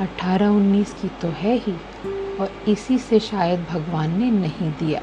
अठारह 0.00 0.48
उन्नीस 0.48 0.94
की 0.94 1.08
तो 1.08 1.28
है 1.28 1.56
ही, 1.56 1.74
और 2.40 2.52
इसी 2.68 2.98
से 2.98 3.20
शायद 3.20 3.66
भगवान 3.70 4.18
ने 4.18 4.30
नहीं 4.30 4.70
दिया। 4.70 5.02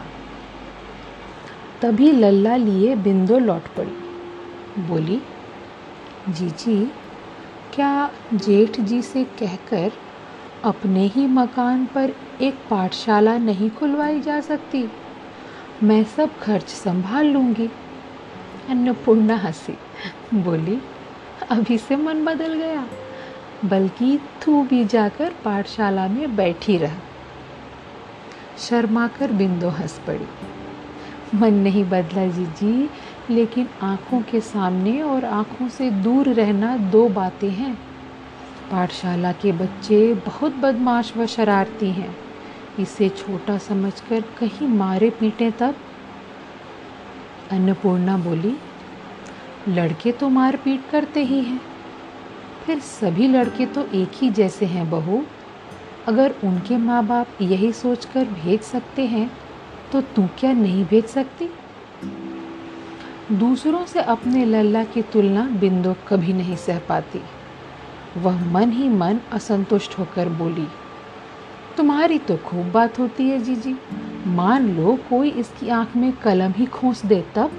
तभी 1.81 2.11
लल्ला 2.11 2.55
लिए 2.55 2.95
बिंदो 2.95 3.39
लौट 3.39 3.61
पड़ी। 3.61 4.83
बोली 4.87 5.21
जी 6.29 6.49
जी 6.49 6.91
क्या 7.73 8.11
जेठ 8.33 8.79
जी 8.79 9.01
से 9.01 9.23
कहकर 9.23 9.91
अपने 10.63 11.07
ही 11.07 11.27
मकान 11.27 11.85
पर 11.85 12.11
एक 12.41 12.55
पाठशाला 12.69 13.37
नहीं 13.37 13.69
खुलवाई 13.69 14.19
जा 14.19 14.41
सकती। 14.41 14.91
मैं 15.83 16.03
सब 16.03 16.39
खर्च 16.39 16.67
संभाल 16.67 17.25
लूँगी। 17.25 17.69
अन्नपूर्णा 18.69 19.35
हँसी। 19.35 19.77
बोली, 20.33 20.81
अभी 21.49 21.77
से 21.77 21.95
मन 21.95 22.25
बदल 22.25 22.53
गया। 22.53 22.87
बल्कि 23.65 24.19
तू 24.45 24.63
भी 24.63 24.85
जाकर 24.85 25.33
पाठशाला 25.45 26.07
में 26.07 26.35
बैठी 26.35 26.77
रह। 26.77 26.93
शर्मा 28.57 29.07
कर 29.07 29.31
बिंदो 29.31 29.69
हंस 29.69 30.01
पड़ी। 30.07 30.27
मन 31.37 31.53
नहीं 31.53 31.83
बदला 31.83 32.27
जी 32.27 32.45
जी, 32.45 32.89
लेकिन 33.29 33.69
आँखों 33.81 34.21
के 34.21 34.41
सामने 34.41 35.01
और 35.01 35.25
आँखों 35.25 35.67
से 35.67 35.91
दूर 35.91 36.29
रहना 36.29 36.77
दो 36.77 37.09
बातें 37.09 37.51
हैं। 37.51 37.90
पाठशाला 38.71 39.31
के 39.31 39.51
बच्चे 39.51 40.13
बहुत 40.25 40.55
बदमाश 40.55 41.15
व 41.17 41.25
शरारती 41.25 41.91
हैं। 41.91 42.15
इसे 42.79 43.09
छोटा 43.09 43.57
समझकर 43.57 44.21
कहीं 44.39 44.67
मारे 44.67 45.09
पीटे 45.09 45.49
तब? 45.51 45.75
अन्नपूर्णा 47.51 48.17
बोली, 48.17 48.55
लड़के 49.67 50.11
तो 50.11 50.29
मार 50.29 50.55
पीट 50.55 50.89
करते 50.91 51.23
ही 51.23 51.41
हैं। 51.41 51.59
फिर 52.65 52.79
सभी 52.79 53.27
लड़के 53.27 53.65
तो 53.65 53.85
एक 53.93 54.11
ही 54.15 54.29
जैसे 54.29 54.65
हैं 54.65 54.89
बहू। 54.89 55.21
अगर 56.07 56.35
उनके 56.43 56.77
माँ 56.77 57.05
बाप 57.07 57.41
यही 57.41 57.71
सोचकर 57.73 58.25
भेज 58.25 58.61
सकते 58.61 59.05
हैं 59.05 59.29
तो 59.91 60.01
तू 60.15 60.27
क्या 60.39 60.53
नहीं 60.53 60.85
भेज 60.85 61.05
सकती? 61.05 61.49
दूसरों 63.31 63.85
से 63.85 64.01
अपने 64.01 64.45
लल्ला 64.45 64.83
की 64.83 65.01
तुलना 65.01 65.43
बिंदु 65.59 65.93
कभी 66.07 66.33
नहीं 66.33 66.55
सह 66.55 66.79
पाती। 66.79 67.21
वह 68.17 68.45
मन 68.51 68.71
ही 68.71 68.87
मन 68.89 69.19
असंतुष्ट 69.33 69.97
होकर 69.99 70.29
बोली, 70.29 70.67
तुम्हारी 71.77 72.17
तो 72.19 72.37
खूब 72.37 72.71
बात 72.71 72.99
होती 72.99 73.29
है, 73.29 73.39
जीजी। 73.39 73.75
मान 74.27 74.67
लो 74.69 74.97
कोई 75.09 75.29
इसकी 75.31 75.69
आँख 75.69 75.95
में 75.95 76.11
कलम 76.13 76.51
ही 76.51 76.65
खोस 76.65 77.05
दे 77.05 77.23
तब? 77.35 77.51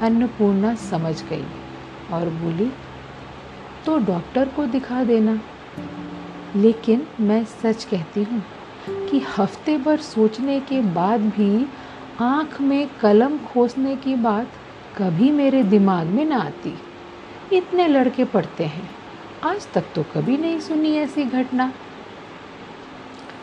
अन्नपूर्णा 0.00 0.74
समझ 0.74 1.22
गई 1.22 1.44
और 2.12 2.28
बोली 2.30 2.70
तो 3.86 3.96
डॉक्टर 3.98 4.48
को 4.48 4.66
दिखा 4.66 5.02
देना। 5.04 5.40
लेकिन 6.56 7.06
मैं 7.20 7.44
सच 7.44 7.84
कहती 7.84 8.22
हूँ 8.22 8.42
कि 9.08 9.20
हफ़्ते 9.36 9.76
भर 9.78 9.98
सोचने 9.98 10.58
के 10.60 10.80
बाद 10.94 11.20
भी 11.28 11.66
आँख 12.20 12.60
में 12.60 12.88
कलम 13.00 13.38
खोसने 13.46 13.96
की 13.96 14.14
बात 14.16 14.50
कभी 14.98 15.30
मेरे 15.30 15.62
दिमाग 15.62 16.06
में 16.06 16.24
ना 16.24 16.38
आती। 16.38 16.74
इतने 17.52 17.86
लड़के 17.88 18.24
पढ़ते 18.24 18.64
हैं। 18.64 18.88
आज 19.44 19.66
तक 19.72 19.84
तो 19.94 20.02
कभी 20.14 20.36
नहीं 20.36 20.58
सुनी 20.60 20.92
ऐसी 20.96 21.24
घटना। 21.24 21.72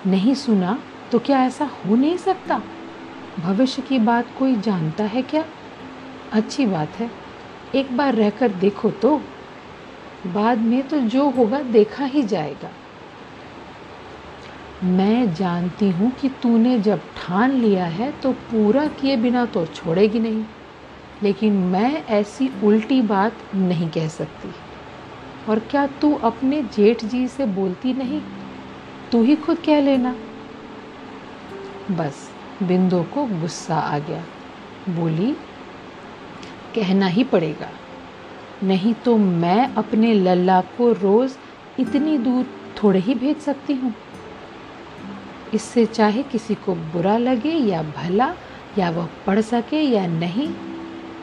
नहीं 0.07 0.33
सुना 0.35 0.77
तो 1.11 1.19
क्या 1.19 1.41
ऐसा 1.43 1.65
हो 1.65 1.95
नहीं 1.95 2.17
सकता? 2.17 2.61
भविष्य 3.39 3.81
की 3.81 3.99
बात 3.99 4.27
कोई 4.39 4.55
जानता 4.57 5.03
है 5.05 5.21
क्या? 5.23 5.43
अच्छी 6.33 6.65
बात 6.65 6.95
है, 6.95 7.09
एक 7.75 7.95
बार 7.97 8.15
रहकर 8.15 8.51
देखो 8.55 8.91
तो। 9.01 9.15
बाद 10.27 10.57
में 10.59 10.87
तो 10.87 10.99
जो 10.99 11.29
होगा 11.29 11.61
देखा 11.69 12.05
ही 12.05 12.23
जाएगा। 12.23 12.71
मैं 14.87 15.33
जानती 15.35 15.89
हूँ 15.91 16.11
कि 16.11 16.29
तूने 16.43 16.77
जब 16.79 17.01
ठान 17.17 17.51
लिया 17.51 17.85
है 17.85 18.11
तो 18.21 18.31
पूरा 18.49 18.87
किए 18.91 19.17
बिना 19.17 19.45
तो 19.45 19.65
छोड़ेगी 19.67 20.19
नहीं, 20.19 20.43
लेकिन 21.23 21.53
मैं 21.69 22.05
ऐसी 22.11 22.51
उल्टी 22.63 23.01
बात 23.07 23.55
नहीं 23.55 23.89
कह 23.89 24.07
सकती। 24.09 24.53
और 25.49 25.59
क्या 25.59 25.87
तू 25.87 26.15
अपने 26.15 26.63
जेठ 26.63 27.05
जी 27.05 27.27
से 27.27 27.45
बोलती 27.45 27.93
नहीं? 27.93 28.21
तू 29.11 29.23
ही 29.23 29.35
खुद 29.35 29.57
कह 29.57 29.81
लेना। 29.81 30.15
बस 31.91 32.31
बिंदु 32.63 33.03
को 33.03 33.25
गुस्सा 33.25 33.75
आ 33.75 33.99
गया। 33.99 34.23
बोली, 34.89 35.35
कहना 36.75 37.07
ही 37.07 37.23
पड़ेगा। 37.23 37.69
नहीं 38.63 38.93
तो 38.93 39.17
मैं 39.17 39.73
अपने 39.73 40.13
लल्ला 40.13 40.61
को 40.61 40.91
रोज़ 40.91 41.37
इतनी 41.79 42.17
दूर 42.17 42.45
थोड़े 42.83 42.99
ही 42.99 43.15
भेज 43.15 43.37
सकती 43.37 43.73
हूँ। 43.73 43.93
इससे 45.53 45.85
चाहे 45.85 46.23
किसी 46.23 46.55
को 46.55 46.75
बुरा 46.75 47.17
लगे 47.17 47.51
या 47.51 47.83
भला, 47.83 48.33
या 48.77 48.89
वह 48.89 49.09
पढ़ 49.27 49.41
सके 49.41 49.81
या 49.81 50.07
नहीं। 50.07 50.47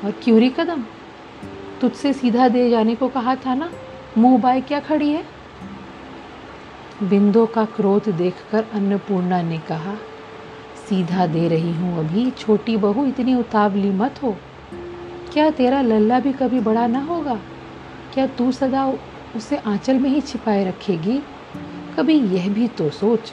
और 0.05 0.11
क्यूरी 0.11 0.51
कदम? 0.51 0.85
तुझसे 1.81 2.13
सीधा 2.13 2.49
दे 2.49 2.71
जाने 2.71 2.95
को 2.95 3.09
कहा 3.09 3.35
था 3.35 3.55
ना? 3.55 3.73
मुँह 4.19 4.39
बाय 4.39 4.61
क्या 4.61 4.81
खड़ी 4.81 5.11
है? 5.11 5.25
बिंदु 7.03 7.47
का 7.47 7.65
क्रोध 7.65 8.09
देखकर 8.09 8.65
अन्नपूर्णा 8.73 9.43
ने 9.43 9.59
कहा, 9.59 9.95
सीधा 10.89 11.27
दे 11.27 11.49
रही 11.49 11.73
हूँ 11.73 11.99
अभी, 11.99 12.31
छोटी 12.31 12.77
बहू, 12.77 13.07
इतनी 13.07 13.35
उतावली 13.35 13.91
मत 13.91 14.23
हो। 14.23 14.37
क्या 15.33 15.51
तेरा 15.51 15.81
लल्ला 15.81 16.21
भी 16.21 16.33
कभी 16.33 16.61
बड़ा 16.61 16.87
ना 16.87 17.01
होगा? 17.01 17.41
क्या 18.15 18.27
तू 18.27 18.53
सदा 18.53 18.95
उसे 19.37 19.57
आंचल 19.57 19.99
में 19.99 20.11
ही 20.11 20.21
छिपाए 20.21 20.65
रखेगी? 20.65 21.23
कभी 21.97 22.15
यह 22.15 22.53
भी 22.53 22.69
तो 22.69 22.91
सोच। 22.91 23.33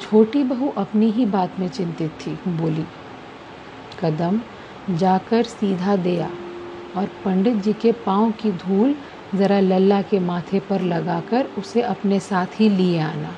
छोटी 0.00 0.44
बहू 0.44 0.68
अपनी 0.68 1.10
ही 1.10 1.26
बात 1.26 1.60
में 1.60 1.68
चिंतित 1.68 2.10
थी, 2.10 2.38
बोली, 2.48 2.84
कदम 4.00 4.40
जाकर 4.90 5.42
सीधा 5.42 5.96
दिया 5.96 6.30
और 6.96 7.06
पंडित 7.24 7.56
जी 7.56 7.72
के 7.72 7.92
पाँव 7.92 8.32
की 8.32 8.52
धूल 8.52 8.94
ज़रा 9.34 9.60
लल्ला 9.60 10.02
के 10.02 10.18
माथे 10.18 10.60
पर 10.60 10.80
लगाकर 10.80 11.46
उसे 11.58 11.82
अपने 11.82 12.20
साथ 12.20 12.60
ही 12.60 12.68
लिए 12.68 12.98
आना 12.98 13.34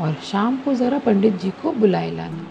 और 0.00 0.14
शाम 0.14 0.56
को 0.56 0.74
ज़रा 0.74 0.98
पंडित 0.98 1.34
जी 1.34 1.50
को 1.50 1.72
बुलाए 1.72 2.10
लाना। 2.10 2.46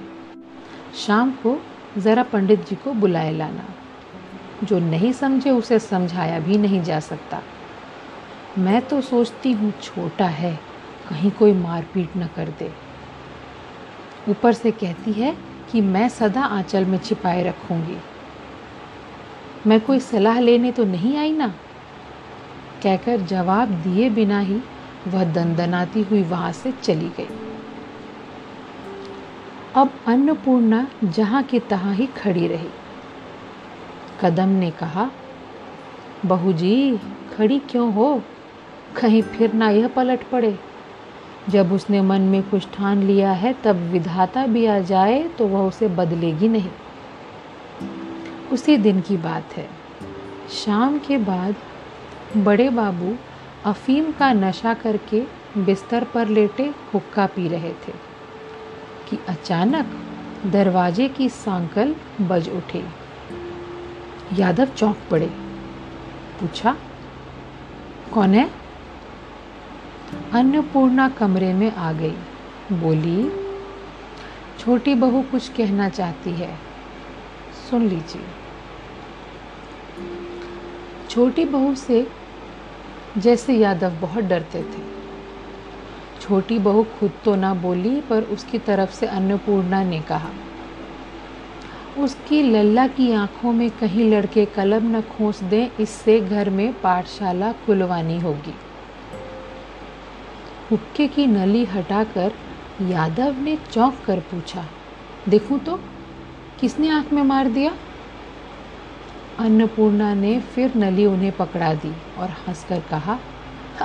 शाम 0.97 1.31
को 1.31 1.57
ज़रा 1.97 2.23
पंडित 2.23 2.67
जी 2.67 2.75
को 2.75 2.93
बुलाए 2.93 3.31
लाना। 3.31 3.65
जो 4.63 4.79
नहीं 4.79 5.11
समझे 5.13 5.49
उसे 5.49 5.79
समझाया 5.79 6.39
भी 6.39 6.57
नहीं 6.57 6.81
जा 6.83 6.99
सकता। 6.99 7.41
मैं 8.57 8.81
तो 8.81 9.01
सोचती 9.01 9.51
हूँ 9.51 9.71
छोटा 9.81 10.25
है, 10.25 10.59
कहीं 11.09 11.31
कोई 11.31 11.53
मारपीट 11.53 12.17
न 12.17 12.27
कर 12.27 12.49
दे। 12.49 12.71
ऊपर 14.29 14.53
से 14.53 14.71
कहती 14.71 15.13
है 15.13 15.35
कि 15.71 15.81
मैं 15.81 16.09
सदा 16.09 16.41
आंचल 16.41 16.85
में 16.85 16.97
छिपाए 16.97 17.43
रखूँगी। 17.43 17.97
मैं 19.67 19.81
कोई 19.81 19.99
सलाह 19.99 20.39
लेने 20.39 20.71
तो 20.71 20.83
नहीं 20.83 21.17
आई 21.17 21.31
ना? 21.31 21.47
कहकर 22.83 23.21
जवाब 23.21 23.69
दिए 23.69 24.09
बिना 24.09 24.39
ही 24.39 24.61
वह 25.07 25.23
दंदनाती 25.33 26.01
हुई 26.01 26.23
वहाँ 26.23 26.51
से 26.51 26.71
चली 26.71 27.09
गई। 27.09 27.27
अब 29.75 29.91
अन्नपूर्णा 30.07 30.87
जहाँ 31.03 31.43
की 31.43 31.59
तहाँ 31.59 31.93
ही 31.93 32.05
खड़ी 32.05 32.47
रही। 32.47 32.69
कदम 34.21 34.49
ने 34.49 34.71
कहा, 34.71 35.11
बहू 36.25 36.53
जी, 36.53 36.99
खड़ी 37.37 37.59
क्यों 37.59 37.93
हो? 37.93 38.21
कहीं 39.01 39.21
फिर 39.21 39.53
ना 39.53 39.69
यह 39.69 39.87
पलट 39.87 40.23
पड़े। 40.23 40.59
जब 41.49 41.73
उसने 41.73 42.01
मन 42.01 42.21
में 42.21 42.43
कुछ 42.43 42.67
ठान 42.73 43.03
लिया 43.03 43.31
है, 43.31 43.53
तब 43.53 43.75
विधाता 43.75 44.47
भी 44.47 44.65
आ 44.65 44.79
जाए 44.79 45.27
तो 45.27 45.47
वह 45.47 45.59
उसे 45.59 45.87
बदलेगी 45.87 46.47
नहीं। 46.47 46.69
उसी 48.51 48.77
दिन 48.77 49.01
की 49.01 49.17
बात 49.17 49.53
है। 49.57 49.69
शाम 50.51 50.99
के 50.99 51.17
बाद 51.17 51.55
बड़े 52.37 52.69
बाबू 52.69 53.15
अफीम 53.65 54.11
का 54.11 54.33
नशा 54.33 54.73
करके 54.73 55.23
बिस्तर 55.57 56.03
पर 56.03 56.27
लेटे 56.27 56.73
हुक्का 56.93 57.25
पी 57.25 57.47
रहे 57.47 57.71
थे 57.71 57.93
कि 59.09 59.19
अचानक 59.29 59.85
दरवाजे 60.45 61.07
की 61.07 61.29
सांकल 61.29 61.95
बज 62.21 62.49
उठे। 62.49 62.85
यादव 64.33 64.65
चौंक 64.65 64.97
पड़े। 65.11 65.27
पूछा, 66.39 66.77
कौन 68.13 68.33
है? 68.33 68.51
अन्नपूर्णा 70.33 71.09
कमरे 71.09 71.53
में 71.53 71.71
आ 71.71 71.93
गई। 71.93 72.15
बोली, 72.71 73.31
छोटी 74.59 74.95
बहू 74.95 75.21
कुछ 75.21 75.49
कहना 75.49 75.89
चाहती 75.89 76.31
है। 76.31 76.72
सुन 77.73 77.87
लीजिए। 77.87 78.21
छोटी 81.09 81.43
बहू 81.45 81.73
से 81.75 82.05
जैसे 83.17 83.53
यादव 83.53 83.93
बहुत 84.01 84.23
डरते 84.23 84.61
थे। 84.63 84.81
छोटी 86.21 86.57
बहू 86.59 86.83
खुद 86.99 87.11
तो 87.25 87.35
ना 87.35 87.53
बोली, 87.53 87.99
पर 88.01 88.23
उसकी 88.33 88.59
तरफ़ 88.59 88.91
से 88.91 89.07
अन्नपूर्णा 89.07 89.81
ने 89.83 89.99
कहा, 90.01 90.29
उसकी 91.97 92.41
लल्ला 92.43 92.85
की 92.87 93.11
आँखों 93.11 93.53
में 93.53 93.69
कहीं 93.71 94.09
लड़के 94.11 94.45
कलम 94.45 94.95
न 94.95 95.01
खोस 95.09 95.41
दें, 95.43 95.69
इससे 95.79 96.19
घर 96.21 96.49
में 96.49 96.73
पाठशाला 96.81 97.51
खुलवानी 97.65 98.19
होगी। 98.19 98.53
हुक्के 100.71 101.07
की 101.07 101.25
नली 101.27 101.63
हटाकर 101.65 102.31
यादव 102.83 103.41
ने 103.41 103.57
चौंक 103.71 103.97
कर 104.05 104.19
पूछा, 104.31 104.65
देखूँ 105.29 105.59
तो? 105.59 105.79
किसने 106.63 106.89
आँख 106.89 107.13
में 107.13 107.23
मार 107.23 107.47
दिया? 107.47 107.75
अन्नपूर्णा 109.39 110.13
ने 110.13 110.39
फिर 110.39 110.75
नली 110.75 111.05
उन्हें 111.05 111.31
पकड़ा 111.31 111.73
दी 111.73 111.93
और 112.17 112.29
हंसकर 112.29 112.79
कहा, 112.79 113.19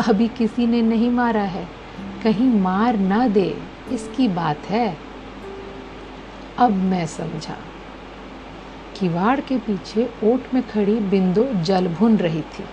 अभी 0.08 0.28
किसी 0.28 0.66
ने 0.66 0.82
नहीं 0.82 1.10
मारा 1.10 1.42
है। 1.42 1.68
कहीं 2.24 2.60
मार 2.60 2.96
ना 2.96 3.28
दे। 3.28 3.62
इसकी 3.92 4.28
बात 4.28 4.58
है। 4.58 4.98
अब 6.58 6.70
मैं 6.70 7.06
समझा 7.06 7.56
किवाड़ 9.00 9.40
के 9.40 9.58
पीछे 9.58 10.10
ओट 10.24 10.54
में 10.54 10.68
खड़ी 10.68 10.94
बिंदु 10.94 11.44
जल 11.54 11.88
भुन 11.88 12.16
रही 12.16 12.40
थी। 12.40 12.64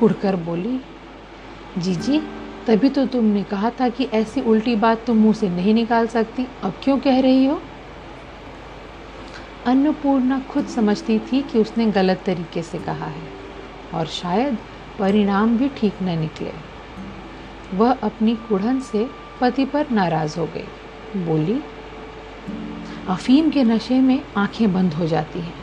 कुड़कर 0.00 0.36
बोली 0.36 0.80
जीजी 1.78 2.18
तभी 2.66 2.88
तो 2.88 3.06
तुमने 3.06 3.42
कहा 3.42 3.70
था 3.70 3.88
कि 3.88 4.04
ऐसी 4.04 4.40
उल्टी 4.40 4.76
बात 4.76 5.04
तुम 5.06 5.16
मुँह 5.16 5.34
से 5.34 5.48
नहीं 5.48 5.74
निकाल 5.74 6.06
सकती। 6.06 6.46
अब 6.62 6.72
क्यों 6.84 6.98
कह 6.98 7.20
रही 7.20 7.46
हो? 7.46 7.62
अन्नपूर्णा 9.66 10.38
खुद 10.38 10.66
समझती 10.66 11.18
थी 11.18 11.42
कि 11.42 11.58
उसने 11.58 11.86
गलत 11.86 12.22
तरीके 12.26 12.62
से 12.62 12.78
कहा 12.78 13.06
है, 13.06 13.22
और 13.94 14.06
शायद 14.06 14.58
परिणाम 14.98 15.56
भी 15.56 15.68
ठीक 15.68 15.94
न 16.02 16.18
निकले। 16.18 16.52
वह 17.74 17.92
अपनी 17.92 18.36
कुढ़न 18.36 18.80
से 18.80 19.10
पति 19.40 19.64
पर 19.64 19.90
नाराज़ 19.90 20.38
हो 20.38 20.46
गई। 20.46 21.24
बोली, 21.24 21.60
अफीम 23.08 23.50
के 23.50 23.64
नशे 23.64 24.00
में 24.00 24.22
आँखें 24.36 24.72
बंद 24.72 24.94
हो 24.94 25.06
जाती 25.06 25.40
हैं। 25.40 25.54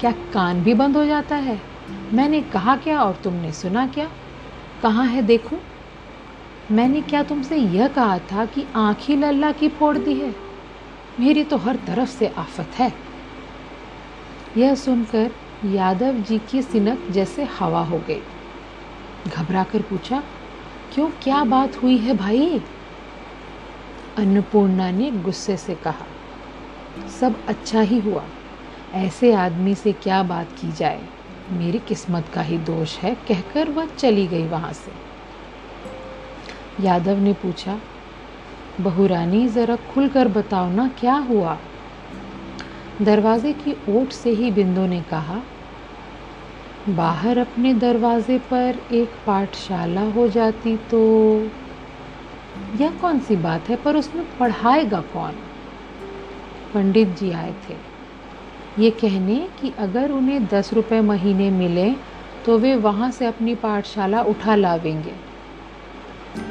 क्या 0.00 0.12
कान 0.12 0.62
भी 0.62 0.74
बंद 0.74 0.96
हो 0.96 1.04
जाता 1.06 1.36
है? 1.36 1.60
मैंने 2.12 2.40
कहा 2.42 2.76
क्या 2.76 3.00
और 3.00 3.16
तुमने 3.24 3.52
सुना 3.52 3.86
क्या? 3.86 4.10
कहाँ 4.82 5.06
है 5.06 5.22
देखूँ? 5.22 5.58
मैंने 6.70 7.00
क्या 7.00 7.22
तुमसे 7.22 7.56
यह 7.56 7.88
कहा 7.88 8.18
था 8.18 8.44
कि 8.44 8.66
आँख 8.76 8.98
ही 9.00 9.16
लल्ला 9.16 9.52
की 9.52 9.68
फोड़ 9.68 9.98
दी 9.98 10.14
है? 10.14 10.34
मेरी 11.20 11.44
तो 11.44 11.56
हर 11.56 11.76
तरफ़ 11.76 12.10
से 12.10 12.26
आफत 12.26 12.78
है। 12.78 13.11
यह 14.56 14.74
सुनकर 14.74 15.30
यादव 15.64 16.12
जी 16.12 16.38
की 16.38 16.62
सिनक 16.62 17.06
जैसे 17.10 17.44
हवा 17.44 17.80
हो 17.80 17.98
गई। 17.98 18.20
घबरा 19.28 19.62
कर 19.64 19.82
पूछा, 19.82 20.22
क्यों, 20.94 21.10
क्या 21.22 21.44
बात 21.44 21.82
हुई 21.82 21.96
है 21.96 22.16
भाई? 22.16 22.60
अन्नपूर्णा 24.18 24.90
ने 24.90 25.10
गुस्से 25.10 25.56
से 25.56 25.74
कहा, 25.74 26.06
सब 27.20 27.46
अच्छा 27.48 27.80
ही 27.80 28.00
हुआ। 28.00 28.24
ऐसे 28.94 29.32
आदमी 29.32 29.74
से 29.74 29.92
क्या 29.92 30.22
बात 30.22 30.48
की 30.60 30.72
जाए? 30.72 31.00
मेरी 31.50 31.78
किस्मत 31.78 32.28
का 32.34 32.42
ही 32.42 32.58
दोष 32.58 32.98
है, 32.98 33.14
कहकर 33.14 33.70
वह 33.70 33.86
चली 33.86 34.26
गई 34.26 34.46
वहाँ 34.48 34.72
से। 34.72 34.92
यादव 36.84 37.18
ने 37.18 37.32
पूछा 37.32 37.80
बहुरानी 38.80 39.48
ज़रा 39.48 39.76
खुलकर 39.76 40.28
बताओ 40.28 40.70
ना, 40.70 40.88
क्या 41.00 41.14
हुआ? 41.14 41.58
दरवाजे 43.00 43.52
की 43.52 43.72
ओट 43.90 44.10
से 44.10 44.30
ही 44.30 44.50
बिंदु 44.50 44.86
ने 44.86 45.00
कहा, 45.00 45.40
बाहर 46.88 47.38
अपने 47.38 47.72
दरवाजे 47.74 48.38
पर 48.50 48.78
एक 48.92 49.10
पाठशाला 49.26 50.02
हो 50.12 50.28
जाती 50.28 50.76
तो 50.90 51.00
यह 52.80 52.98
कौन 53.00 53.18
सी 53.18 53.36
बात 53.36 53.68
है? 53.68 53.76
पर 53.76 53.96
उसमें 53.96 54.24
पढ़ाएगा 54.38 55.00
कौन? 55.12 55.32
पंडित 56.74 57.08
जी 57.08 57.30
आए 57.32 57.52
थे। 57.68 57.76
ये 58.78 58.90
कहने 58.90 59.36
कि 59.60 59.72
अगर 59.78 60.10
उन्हें 60.10 60.46
दस 60.46 60.72
रुपये 60.72 61.00
महीने 61.00 61.50
मिले 61.50 61.90
तो 62.46 62.58
वे 62.58 62.74
वहाँ 62.76 63.10
से 63.10 63.26
अपनी 63.26 63.54
पाठशाला 63.54 64.22
उठा 64.22 64.54
लावेंगे। 64.54 65.14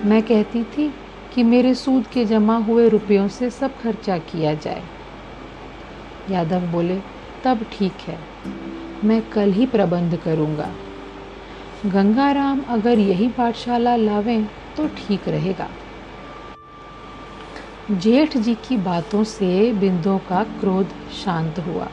मैं 0.05 0.21
कहती 0.23 0.63
थी 0.63 0.93
कि 1.35 1.43
मेरे 1.43 1.73
सूद 1.75 2.07
के 2.07 2.25
जमा 2.25 2.57
हुए 2.57 2.87
रुपयों 2.89 3.27
से 3.27 3.49
सब 3.49 3.77
खर्चा 3.81 4.17
किया 4.17 4.53
जाए। 4.53 4.83
यादव 6.29 6.67
बोले, 6.67 6.99
तब 7.43 7.65
ठीक 7.73 8.07
है, 8.07 8.17
मैं 9.03 9.21
कल 9.29 9.51
ही 9.51 9.65
प्रबंध 9.65 10.15
करूँगा। 10.17 10.69
गंगाराम 11.85 12.61
अगर 12.69 12.99
यही 12.99 13.27
पाठशाला 13.27 13.95
लावें 13.95 14.45
तो 14.77 14.87
ठीक 14.87 15.27
रहेगा। 15.29 15.67
जेठ 17.91 18.37
जी 18.37 18.53
की 18.67 18.77
बातों 18.77 19.23
से 19.23 19.71
बिंदु 19.73 20.17
का 20.29 20.43
क्रोध 20.59 20.89
शांत 21.13 21.59
हुआ। 21.59 21.87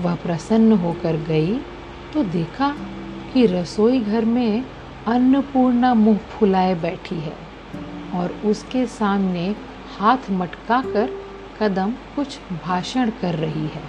वह 0.00 0.14
प्रसन्न 0.14 0.72
होकर 0.72 1.16
गई 1.16 1.58
तो 2.14 2.22
देखा 2.24 2.74
कि 3.32 3.46
रसोई 3.46 4.00
घर 4.00 4.24
में 4.24 4.64
अन्नपूर्णा 5.06 5.92
मुँह 5.94 6.18
फुलाए 6.30 6.74
बैठी 6.74 7.18
है 7.18 7.36
और 8.14 8.32
उसके 8.44 8.86
सामने 8.86 9.54
हाथ 9.98 10.30
मटका 10.30 10.80
कर 10.82 11.10
कदम 11.60 11.90
कुछ 12.16 12.38
भाषण 12.64 13.10
कर 13.10 13.34
रही 13.34 13.66
है। 13.66 13.82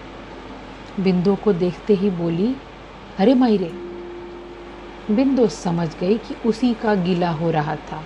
बिंदु 1.00 1.36
को 1.36 1.54
देखते 1.54 1.94
ही 1.94 2.10
बोली, 2.10 2.56
अरे 3.20 3.34
मायरे, 3.34 3.72
बिंदु 5.12 5.48
समझ 5.48 5.98
गई 6.00 6.18
कि 6.18 6.36
उसी 6.46 6.74
का 6.74 6.96
गीला 6.96 7.30
हो 7.30 7.52
रहा 7.52 7.76
था। 7.76 8.04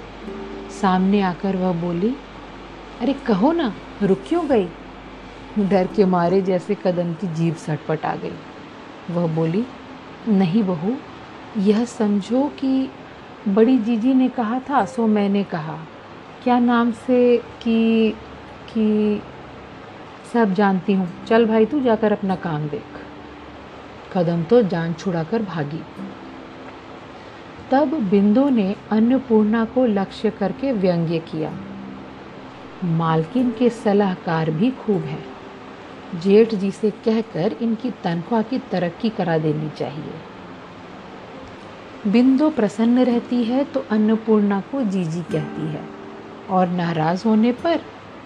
सामने 0.81 1.21
आकर 1.21 1.55
वह 1.55 1.81
बोली, 1.81 2.15
अरे 3.01 3.13
कहो 3.13 3.51
ना, 3.51 3.73
रुक 4.03 4.19
क्यों 4.27 4.47
गई? 4.47 4.67
डर 5.59 5.87
के 5.87 6.05
मारे 6.05 6.41
जैसे 6.41 6.75
कदम 6.75 7.13
की 7.13 7.27
जीभ 7.27 7.55
सटपट 7.55 8.05
आ 8.05 8.15
गई। 8.15 8.35
वह 9.11 9.35
बोली, 9.35 9.65
नहीं 10.27 10.63
बहू, 10.63 10.95
यह 11.57 11.85
समझो 11.85 12.43
कि 12.59 12.89
बड़ी 13.47 13.77
जीजी 13.77 14.13
ने 14.13 14.29
कहा 14.29 14.59
था, 14.59 14.85
सो 14.85 15.07
मैंने 15.07 15.43
कहा। 15.43 15.77
क्या 16.43 16.59
नाम 16.59 16.91
से, 16.91 17.37
कि 17.37 18.13
कि 18.73 19.21
सब 20.33 20.53
जानती 20.53 20.93
हूँ। 20.93 21.25
चल 21.25 21.45
भाई 21.45 21.65
तू 21.65 21.79
जाकर 21.79 22.11
अपना 22.11 22.35
काम 22.35 22.67
देख। 22.67 22.99
कदम 24.13 24.43
तो 24.43 24.61
जान 24.63 24.93
छुड़ाकर 24.93 25.41
भागी। 25.41 25.81
तब 27.71 27.93
बिंदु 28.09 28.49
ने 28.49 28.75
अन्नपूर्णा 28.91 29.65
को 29.65 29.85
लक्ष्य 29.85 30.29
करके 30.29 30.71
व्यंग्य 30.71 31.19
किया। 31.19 31.53
मालकिन 32.83 33.51
के 33.51 33.69
सलाहकार 33.69 34.51
भी 34.51 34.71
खूब 34.71 35.01
हैं। 35.01 35.23
जेठ 36.19 36.55
जी 36.55 36.71
से 36.71 36.91
कहकर 36.91 37.55
इनकी 37.61 37.91
तनख्वाह 37.91 38.41
की 38.41 38.57
तरक्की 38.59 39.09
करा 39.09 39.37
देनी 39.37 39.69
चाहिए। 39.69 40.13
बिंदु 42.07 42.49
प्रसन्न 42.49 43.03
रहती 43.03 43.43
है 43.43 43.63
तो 43.63 43.85
अन्नपूर्णा 43.91 44.59
को 44.61 44.81
जीजी 44.81 45.21
कहती 45.21 45.67
है 45.67 45.83
और 46.49 46.67
नाराज़ 46.67 47.27
होने 47.27 47.51
पर 47.51 47.79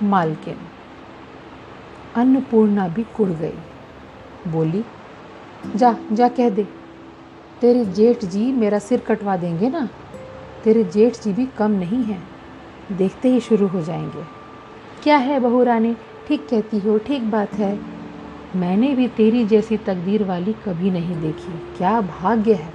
मालकिन 0.04 0.58
अन्नपूर्णा 2.16 2.88
भी 2.88 3.04
कुड़ 3.04 3.30
गई। 3.30 3.54
बोली, 4.48 4.86
जा 5.76 5.96
जा 6.12 6.28
कह 6.28 6.50
दे। 6.50 6.68
तेरे 7.62 7.86
जेठ 7.86 8.26
जी 8.26 8.52
मेरा 8.52 8.80
सिर 8.80 9.00
कटवा 9.00 9.38
देंगे 9.38 9.70
ना? 9.70 9.90
तेरे 10.64 10.84
जेठ 10.84 11.14
जी 11.14 11.34
भी 11.34 11.46
कम 11.46 11.72
नहीं 11.72 12.04
हैं। 12.04 12.28
देखते 12.92 13.30
ही 13.30 13.40
शुरू 13.40 13.68
हो 13.68 13.82
जाएँगे। 13.82 14.24
क्या 15.04 15.18
है 15.18 15.40
बहू 15.40 15.64
रानी? 15.64 15.96
ठीक 16.28 16.48
कहती 16.50 16.80
हो, 16.80 16.98
ठीक 16.98 17.32
बात 17.32 17.54
है। 17.54 17.80
मैंने 18.56 18.96
भी 18.96 19.08
तेरी 19.08 19.46
जैसी 19.46 19.78
तकदीर 19.78 20.24
वाली 20.24 20.54
कभी 20.54 20.92
नहीं 20.92 21.22
देखी। 21.22 21.78
क्या 21.78 22.02
भाग्य 22.02 22.54
है? 22.54 22.74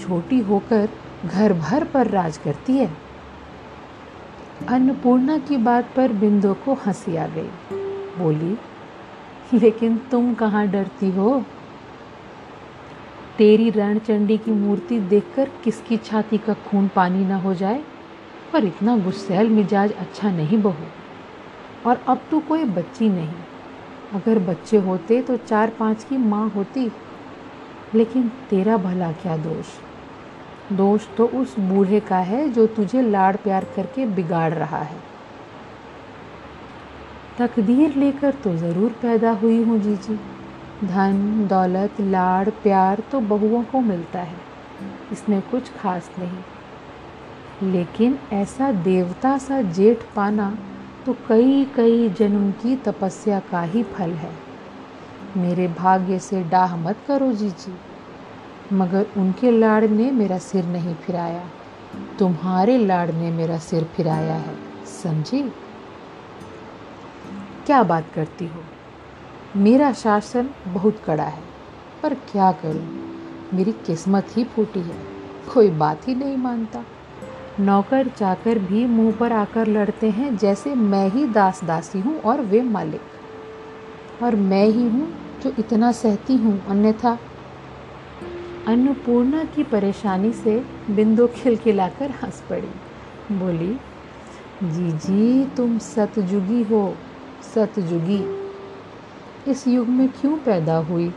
छोटी 0.00 0.38
होकर 0.38 0.88
घर 1.26 1.52
भर 1.52 1.84
पर 1.84 2.06
राज 2.06 2.36
करती 2.36 2.72
है। 2.72 2.90
अन्नपूर्णा 4.68 5.38
की 5.38 5.56
बात 5.56 5.88
पर 5.96 6.12
बिंदु 6.12 6.54
को 6.54 6.74
हँसी 6.74 7.16
आ 7.16 7.26
गई। 7.26 7.81
बोली, 8.18 8.56
लेकिन 9.58 9.98
तुम 9.98 10.34
कहाँ 10.34 10.68
डरती 10.68 11.10
हो? 11.10 11.44
तेरी 13.38 13.70
रणचंडी 13.70 14.38
की 14.38 14.50
मूर्ति 14.50 15.00
देखकर 15.00 15.48
किसकी 15.64 15.96
छाती 15.96 16.38
का 16.38 16.54
खून 16.54 16.88
पानी 16.88 17.24
ना 17.24 17.36
हो 17.36 17.54
जाए? 17.54 17.82
पर 18.52 18.64
इतना 18.64 18.96
गुस्सेल 18.96 19.48
मिजाज 19.48 19.92
अच्छा 19.92 20.30
नहीं 20.30 20.58
बहू। 20.62 20.84
और 21.86 22.04
अब 22.08 22.20
तो 22.30 22.40
कोई 22.40 22.64
बच्ची 22.64 23.08
नहीं। 23.08 23.34
अगर 24.14 24.38
बच्चे 24.38 24.76
होते 24.76 25.22
तो 25.22 25.36
चार 25.36 25.70
पाँच 25.70 26.04
की 26.04 26.16
माँ 26.16 26.48
होती। 26.48 26.90
लेकिन 27.94 28.28
तेरा 28.50 28.76
भला 28.76 29.12
क्या 29.12 29.36
दोष? 29.36 29.66
दोष 30.72 31.06
तो 31.16 31.26
उस 31.26 31.58
बूढ़े 31.58 32.00
का 32.00 32.18
है 32.18 32.48
जो 32.48 32.66
तुझे 32.66 33.02
लाड़ 33.02 33.36
प्यार 33.36 33.64
करके 33.64 34.06
बिगाड़ 34.06 34.54
रहा 34.54 34.82
है। 34.82 35.11
तकदीर 37.38 37.94
लेकर 37.96 38.34
तो 38.34 38.54
ज़रूर 38.56 38.90
पैदा 39.02 39.30
हुई 39.32 39.62
हूँ, 39.62 39.78
जीजी। 39.78 40.18
धन, 40.84 41.46
दौलत, 41.48 42.00
लाड़, 42.00 42.48
प्यार 42.62 43.02
तो 43.12 43.20
बहुओं 43.22 43.62
को 43.62 43.80
मिलता 43.82 44.20
है, 44.20 44.36
इसमें 45.12 45.40
कुछ 45.42 45.70
खास 45.72 46.10
नहीं। 46.18 47.70
लेकिन 47.72 48.18
ऐसा 48.32 48.70
देवता 48.82 49.36
सा 49.38 49.60
जेठ 49.62 50.02
पाना 50.16 50.50
तो 51.06 51.16
कई 51.28 51.64
कई 51.76 52.08
जन्म 52.10 52.50
की 52.52 52.76
तपस्या 52.84 53.38
का 53.50 53.62
ही 53.62 53.82
फल 53.84 54.10
है। 54.14 54.32
मेरे 55.36 55.68
भाग्य 55.70 56.18
से 56.18 56.42
डाह 56.44 56.76
मत 56.78 56.96
करो, 57.08 57.32
जीजी। 57.32 57.74
मगर 58.72 59.06
उनके 59.16 59.50
लाड़ 59.50 59.84
ने 59.86 60.10
मेरा 60.10 60.38
सिर 60.40 60.64
नहीं 60.66 60.94
फिराया। 60.96 61.42
तुम्हारे 62.18 62.76
लाड़ 62.78 63.10
ने 63.10 63.30
मेरा 63.30 63.58
सिर 63.60 63.84
फिराया 63.96 64.34
है, 64.36 64.54
समझी? 65.02 65.42
क्या 67.66 67.82
बात 67.82 68.06
करती 68.14 68.46
हो? 68.46 68.62
मेरा 69.56 69.92
शासन 69.92 70.48
बहुत 70.66 71.02
कड़ा 71.04 71.24
है, 71.24 71.42
पर 72.02 72.14
क्या 72.14 72.50
करूँ? 72.52 72.86
मेरी 73.54 73.72
किस्मत 73.86 74.36
ही 74.36 74.44
फूटी 74.44 74.80
है, 74.80 74.96
कोई 75.54 75.70
बात 75.70 76.08
ही 76.08 76.14
नहीं 76.14 76.36
मानता। 76.36 76.84
नौकर 77.60 78.08
चाकर 78.08 78.58
भी 78.58 78.86
मुँह 78.86 79.12
पर 79.12 79.32
आकर 79.32 79.66
लड़ते 79.66 80.10
हैं, 80.10 80.36
जैसे 80.36 80.74
मैं 80.74 81.08
ही 81.10 81.26
दास 81.26 81.64
दासी 81.64 82.00
हूँ 82.00 82.18
और 82.20 82.40
वे 82.40 82.62
मालिक। 82.62 84.22
और 84.22 84.36
मैं 84.36 84.64
ही 84.66 84.88
हूँ 84.88 85.08
जो 85.42 85.54
इतना 85.58 85.92
सहती 85.92 86.36
हूँ, 86.36 86.58
अन्यथा 86.66 87.18
अन्नपूर्णा 88.68 89.44
की 89.44 89.62
परेशानी 89.62 90.32
से 90.32 90.58
बिंदु 90.90 91.26
खिलखिलाकर 91.26 92.10
हंस 92.22 92.42
पड़ी। 92.50 93.38
बोली 93.38 93.72
जी 94.64 94.92
जी 94.92 95.44
तुम 95.56 95.78
सतजुगी 95.78 96.62
हो। 96.62 96.94
सतयुगी, 97.54 98.48
इस 99.50 99.68
युग 99.68 99.88
में 99.88 100.08
क्यों 100.08 100.38
पैदा 100.38 100.76
हुई? 100.76 101.14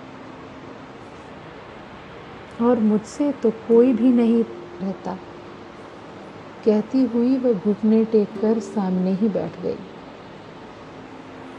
और 2.62 2.80
मुझसे 2.80 3.32
तो 3.32 3.52
कोई 3.52 3.94
भी 3.94 4.10
नहीं 4.10 4.44
रहता। 4.82 5.18
कहती 6.66 7.06
हुई 7.06 7.38
वह 7.38 7.54
घुटने 7.54 8.06
टेक 8.06 8.42
कर 8.42 8.60
सामने 8.60 9.14
ही 9.14 9.30
बैठ 9.30 9.62
गई। 9.62 9.76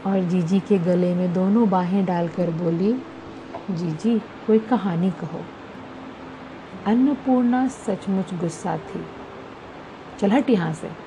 और 0.05 0.23
जीजी 0.23 0.59
के 0.59 0.77
गले 0.77 1.15
में 1.15 1.33
दोनों 1.33 1.69
बाहें 1.69 2.05
डालकर 2.05 2.51
बोली, 2.51 2.93
जीजी, 3.71 4.19
कोई 4.19 4.59
कहानी 4.59 5.11
कहो। 5.11 5.41
अन्नपूर्णा 6.85 7.67
सचमुच 7.67 8.33
गुस्सा 8.33 8.77
थी। 8.77 9.05
चल 10.19 10.31
हट 10.31 10.49
यहाँ 10.49 10.73
से। 10.73 11.06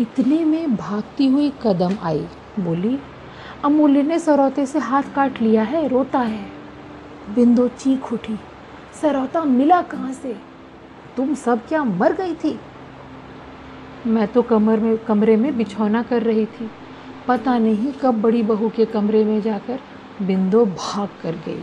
इतने 0.00 0.44
में 0.44 0.76
भागती 0.76 1.26
हुई 1.26 1.52
कदम 1.62 1.96
आई। 2.02 2.26
बोली, 2.60 2.98
अमूल्य 3.64 4.02
ने 4.02 4.18
सरौते 4.18 4.66
से 4.66 4.78
हाथ 4.78 5.02
काट 5.14 5.40
लिया 5.42 5.62
है, 5.62 5.88
रोता 5.88 6.18
है। 6.18 6.44
बिंदु 7.34 7.68
चीख 7.68 8.12
उठी, 8.12 8.38
सरौता 9.02 9.44
मिला 9.44 9.82
कहाँ 9.82 10.12
से? 10.12 10.36
तुम 11.16 11.34
सब 11.34 11.66
क्या 11.66 11.84
मर 11.84 12.12
गई 12.12 12.34
थी? 12.34 12.60
मैं 14.06 14.26
तो 14.28 14.42
कमर 14.42 14.80
में, 14.80 14.98
कमरे 14.98 15.36
में 15.36 15.56
बिछौना 15.56 16.02
कर 16.02 16.22
रही 16.22 16.46
थी। 16.46 16.70
पता 17.28 17.58
नहीं 17.58 17.92
कब 17.92 18.20
बड़ी 18.20 18.42
बहू 18.42 18.68
के 18.68 18.84
कमरे 18.84 19.24
में 19.24 19.40
जाकर 19.42 19.78
बिंदु 20.22 20.64
भाग 20.64 21.08
कर 21.22 21.34
गई 21.46 21.62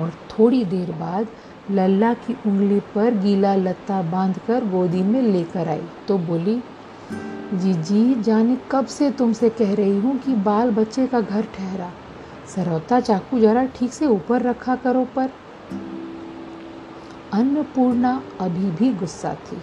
और 0.00 0.10
थोड़ी 0.10 0.64
देर 0.64 0.90
बाद 0.92 1.28
लल्ला 1.70 2.14
की 2.14 2.36
उंगली 2.46 2.80
पर 2.80 3.14
गीला 3.14 3.54
लत्ता 3.54 4.02
बांधकर 4.02 4.64
गोदी 4.64 5.02
में 5.02 5.22
लेकर 5.22 5.68
आई। 5.68 5.82
तो 6.08 6.18
बोली 6.18 6.62
जी 7.54 7.74
जी, 7.74 8.14
जाने 8.14 8.56
कब 8.70 8.86
से 8.86 9.10
तुमसे 9.10 9.48
कह 9.48 9.74
रही 9.74 9.98
हूँ 9.98 10.18
कि 10.18 10.34
बाल 10.34 10.70
बच्चे 10.70 11.06
का 11.06 11.20
घर 11.20 11.42
ठहरा। 11.42 11.92
सरौता 12.54 13.00
चाकू 13.00 13.38
जरा 13.38 13.64
ठीक 13.64 13.92
से 13.92 14.06
ऊपर 14.06 14.42
रखा 14.42 14.76
करो 14.76 15.04
पर। 15.04 15.30
अन्नपूर्णा 17.32 18.22
अभी 18.40 18.70
भी 18.70 18.92
गुस्सा 18.92 19.34
थी। 19.34 19.56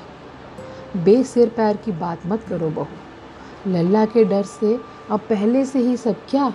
बेसिर 1.04 1.50
पैर 1.50 1.78
की 1.78 1.91
बात 1.91 2.26
मत 2.26 2.43
करो 2.50 2.69
बहू। 2.69 3.71
लल्ला 3.71 4.06
के 4.06 4.24
डर 4.24 4.43
से 4.43 4.80
अब 5.10 5.19
पहले 5.19 5.65
से 5.65 5.80
ही 5.80 5.98
सब 5.98 6.15
क्या? 6.30 6.54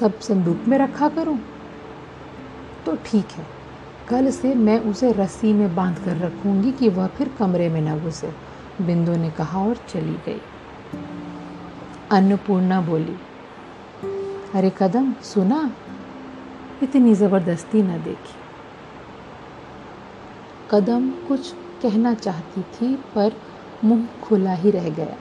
सब 0.00 0.20
संदूक 0.20 0.60
में 0.68 0.78
रखा 0.78 1.08
करूँ? 1.08 1.38
तो 2.86 2.96
ठीक 3.06 3.26
है। 3.26 3.46
कल 4.08 4.30
से 4.30 4.54
मैं 4.54 4.80
उसे 4.80 5.12
रस्सी 5.12 5.52
में 5.52 5.74
बाँध 5.74 5.98
कर 5.98 6.16
रखूँगी 6.16 6.72
कि 6.72 6.88
वह 6.88 7.06
फिर 7.06 7.28
कमरे 7.28 7.68
में 7.68 7.80
न 7.80 8.00
घुसे। 8.00 8.47
बिंदु 8.80 9.16
ने 9.16 9.30
कहा 9.30 9.60
और 9.60 9.76
चली 9.88 10.16
गई। 10.26 10.40
अन्नपूर्णा 12.10 12.80
बोली, 12.80 13.16
अरे 14.54 14.72
कदम, 14.78 15.12
सुना? 15.22 15.70
इतनी 16.82 17.14
ज़बरदस्ती 17.14 17.82
न 17.82 18.02
देखी 18.02 18.36
कदम 20.70 21.10
कुछ 21.28 21.52
कहना 21.82 22.14
चाहती 22.14 22.62
थी, 22.62 22.94
पर 23.14 23.32
मुँह 23.84 24.06
खुला 24.22 24.52
ही 24.52 24.70
रह 24.70 24.88
गया। 24.90 25.16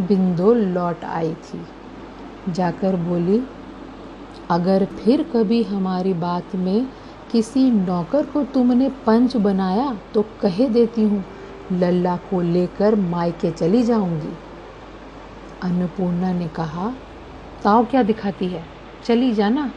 बिंदु 0.00 0.54
लौट 0.54 1.04
आई 1.04 1.34
थी। 1.34 1.66
जाकर 2.52 2.96
बोली, 2.96 3.42
अगर 4.50 4.84
फिर 4.84 5.22
कभी 5.22 5.62
हमारी 5.62 6.12
बात 6.14 6.54
में 6.54 6.86
किसी 7.32 7.70
नौकर 7.70 8.26
को 8.26 8.42
तुमने 8.44 8.88
पंच 8.88 9.36
बनाया 9.36 9.98
तो 10.14 10.24
कहे 10.42 10.68
देती 10.68 11.02
हूँ 11.02 11.24
लल्ला 11.78 12.16
को 12.16 12.40
लेकर 12.40 12.94
मायके 12.94 13.50
चली 13.50 13.82
जाऊँगी। 13.82 14.32
अन्नपूर्णा 15.62 16.32
ने 16.32 16.48
कहा 16.48 16.92
ताव 17.64 17.84
क्या 17.84 18.02
दिखाती 18.02 18.46
है? 18.46 18.64
चली 19.04 19.32
जाना। 19.32 19.72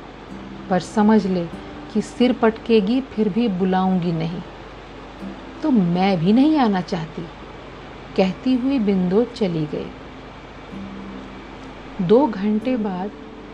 पर 0.70 0.80
समझ 0.80 1.28
ले 1.28 1.46
कि 1.94 2.02
सिर 2.02 2.34
पटकेगी, 2.34 3.02
फिर 3.02 3.30
भी 3.30 3.48
बुलाऊँगी 3.48 4.12
नहीं। 4.12 4.42
तो 5.64 5.72
मैं 5.72 6.20
भी 6.20 6.34
नहीं 6.34 6.58
आना 6.58 6.82
चाहती। 6.82 7.22
कहती 8.18 8.56
हुई 8.56 8.80
बिंदु 8.80 9.24
चली 9.24 9.66
गई। 9.66 9.92
दो 12.02 12.28
घंटे 12.28 12.78
बाद 12.78 13.12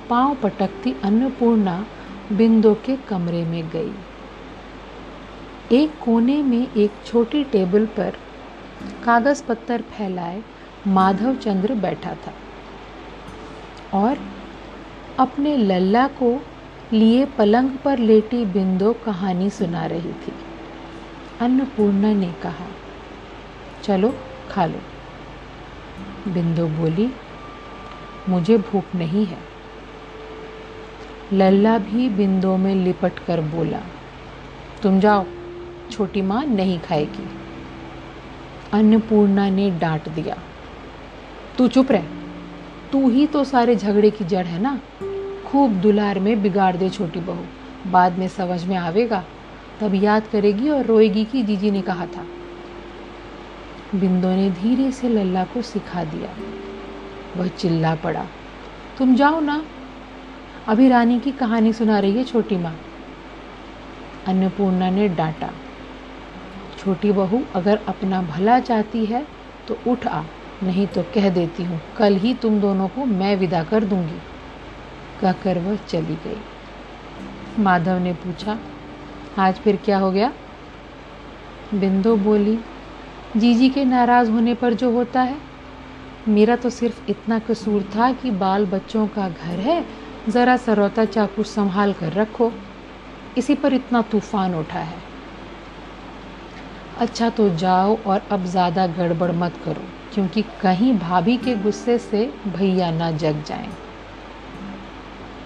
पाँव 0.10 0.36
पटकती 0.36 0.95
अन्नपूर्णा 1.03 1.86
बिंदु 2.32 2.73
के 2.73 2.95
कमरे 2.95 3.45
में 3.45 3.69
गई। 3.69 3.91
एक 5.71 5.91
कोने 6.06 6.43
में 6.43 6.67
एक 6.77 6.91
छोटी 7.06 7.43
टेबल 7.43 7.86
पर 7.86 8.13
कागज़ 9.04 9.43
पत्थर 9.43 9.82
फैलाए, 9.82 10.43
माधव 10.88 11.36
चंद्र 11.36 11.74
बैठा 11.74 12.13
था 12.13 12.34
और 13.93 14.17
अपने 15.19 15.58
लल्ला 15.58 16.08
को 16.08 16.46
लिए 16.93 17.26
पलंग 17.26 17.69
पर 17.69 17.98
लेटी 17.98 18.46
बिंदु 18.46 18.93
कहानी 18.93 19.50
सुना 19.50 19.86
रही 19.86 20.13
थी। 20.13 20.34
अन्नपूर्णा 21.41 22.13
ने 22.13 22.34
कहा, 22.43 22.65
चलो, 23.84 24.15
खा 24.52 24.65
लो। 24.65 24.80
बिंदु 26.28 26.67
बोली, 26.67 27.12
मुझे 28.30 28.58
भूख 28.58 28.84
नहीं 28.96 29.26
है। 29.26 29.38
लल्ला 31.34 31.78
भी 31.78 32.10
बिंदु 32.10 32.58
में 32.58 32.76
लिपट 32.76 33.19
कर 33.19 33.41
बोला, 33.41 33.80
तुम 34.84 35.00
जाओ, 35.00 35.26
छोटी 35.91 36.22
माँ 36.22 36.46
नहीं 36.46 36.80
खाएगी। 36.80 37.42
अन्नपूर्णा 38.73 39.49
ने 39.49 39.71
डांट 39.71 40.09
दिया। 40.09 40.38
तू 41.57 41.67
चुप 41.67 41.91
रह। 41.91 42.03
तू 42.91 43.09
ही 43.09 43.27
तो 43.27 43.43
सारे 43.43 43.75
झगड़े 43.75 44.12
की 44.12 44.25
जड़ 44.25 44.45
है 44.45 44.62
ना? 44.62 44.79
खूब 45.45 45.71
दुलार 45.71 46.19
में 46.19 46.41
बिगाड़ 46.41 46.75
दे 46.75 46.89
छोटी 46.89 47.19
बहू। 47.19 47.45
बाद 47.91 48.17
में 48.17 48.27
समझ 48.27 48.65
में 48.65 48.75
आवेगा, 48.75 49.23
तब 49.81 49.93
याद 49.93 50.27
करेगी 50.27 50.69
और 50.69 50.86
रोएगी 50.86 51.25
कि 51.25 51.43
जीजी 51.43 51.71
ने 51.71 51.81
कहा 51.81 52.05
था। 52.05 52.25
बिंदु 53.95 54.27
ने 54.27 54.49
धीरे 54.49 54.91
से 54.91 55.09
लल्ला 55.09 55.43
को 55.43 55.62
सिखा 55.62 56.03
दिया। 56.03 56.29
वह 57.38 57.47
चिल्ला 57.47 57.95
पड़ा। 57.95 58.25
तुम 58.97 59.15
जाओ 59.15 59.39
ना। 59.39 59.65
अभी 60.67 60.89
रानी 60.89 61.19
की 61.19 61.31
कहानी 61.31 61.73
सुना 61.73 61.99
रही 61.99 62.17
है 62.17 62.23
छोटी 62.23 62.57
माँ। 62.57 62.79
अन्नपूर्णा 64.27 64.89
ने 64.89 65.07
डांटा। 65.07 65.49
छोटी 66.84 67.12
बहू 67.12 67.41
अगर 67.56 67.80
अपना 67.88 68.22
भला 68.22 68.60
चाहती 68.60 69.06
है 69.06 69.26
तो 69.67 69.78
उठ 69.88 70.08
आ, 70.08 70.22
नहीं 70.63 70.88
तो 70.88 71.04
कह 71.13 71.30
देती 71.30 71.63
हूँ, 71.63 71.80
कल 71.98 72.15
ही 72.15 72.34
तुम 72.34 72.60
दोनों 72.62 72.88
को 72.88 73.06
मैं 73.06 73.36
विदा 73.36 73.63
कर 73.63 73.84
दूँगी, 73.84 74.17
कहकर 75.22 75.58
वह 75.60 75.76
चली 75.88 76.15
गई। 76.15 77.63
माधव 77.63 78.00
ने 78.00 78.13
पूछा, 78.15 78.58
आज 79.38 79.56
फिर 79.56 79.76
क्या 79.76 79.98
हो 79.98 80.12
गया? 80.12 80.32
बिंदु 81.74 82.15
बोली, 82.17 82.58
जीजी 83.38 83.69
के 83.69 83.86
नाराज़ 83.86 84.32
होने 84.32 84.54
पर 84.54 84.74
जो 84.74 84.91
होता 84.91 85.22
है। 85.22 85.38
मेरा 86.28 86.56
तो 86.56 86.69
सिर्फ़ 86.69 87.10
इतना 87.10 87.39
कसूर 87.39 87.84
था 87.96 88.12
कि 88.13 88.32
बाल 88.34 88.65
बच्चों 88.65 89.08
का 89.08 89.30
घर 89.30 89.60
है, 89.60 89.84
ज़रा 90.30 90.58
सरौता 90.58 91.06
चाकू 91.06 91.43
संभाल 91.43 91.93
कर 91.93 92.13
रखो। 92.13 92.52
इसी 93.38 93.56
पर 93.56 93.74
इतना 93.74 94.02
तूफ़ान 94.02 94.56
उठा 94.56 94.80
है। 94.80 95.12
अच्छा 96.97 97.29
तो 97.29 97.49
जाओ 97.49 97.97
और 98.08 98.21
अब 98.32 98.45
ज़्यादा 98.45 98.88
गड़बड़ 98.88 99.32
मत 99.32 99.53
करो, 99.65 99.84
क्योंकि 100.13 100.41
कहीं 100.62 100.93
भाभी 100.99 101.38
के 101.38 101.56
गुस्से 101.56 101.97
से 101.97 102.25
भैया 102.47 102.91
ना 102.91 103.12
जग 103.12 103.43
जाएँ। 103.43 103.69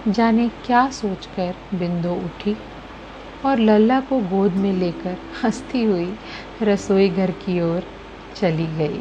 जाने 0.08 0.48
क्या 0.66 0.88
सोचकर 0.90 1.54
बिंदु 1.74 2.10
उठी 2.10 2.56
और 3.44 3.58
लल्ला 3.58 4.00
को 4.00 4.18
गोद 4.20 4.52
में 4.52 4.72
लेकर 4.72 5.16
हंसती 5.44 5.82
हुई 5.84 6.12
रसोई 6.62 7.08
घर 7.08 7.30
की 7.30 7.60
ओर 7.60 7.82
चली 8.36 8.66
गई 8.66 9.00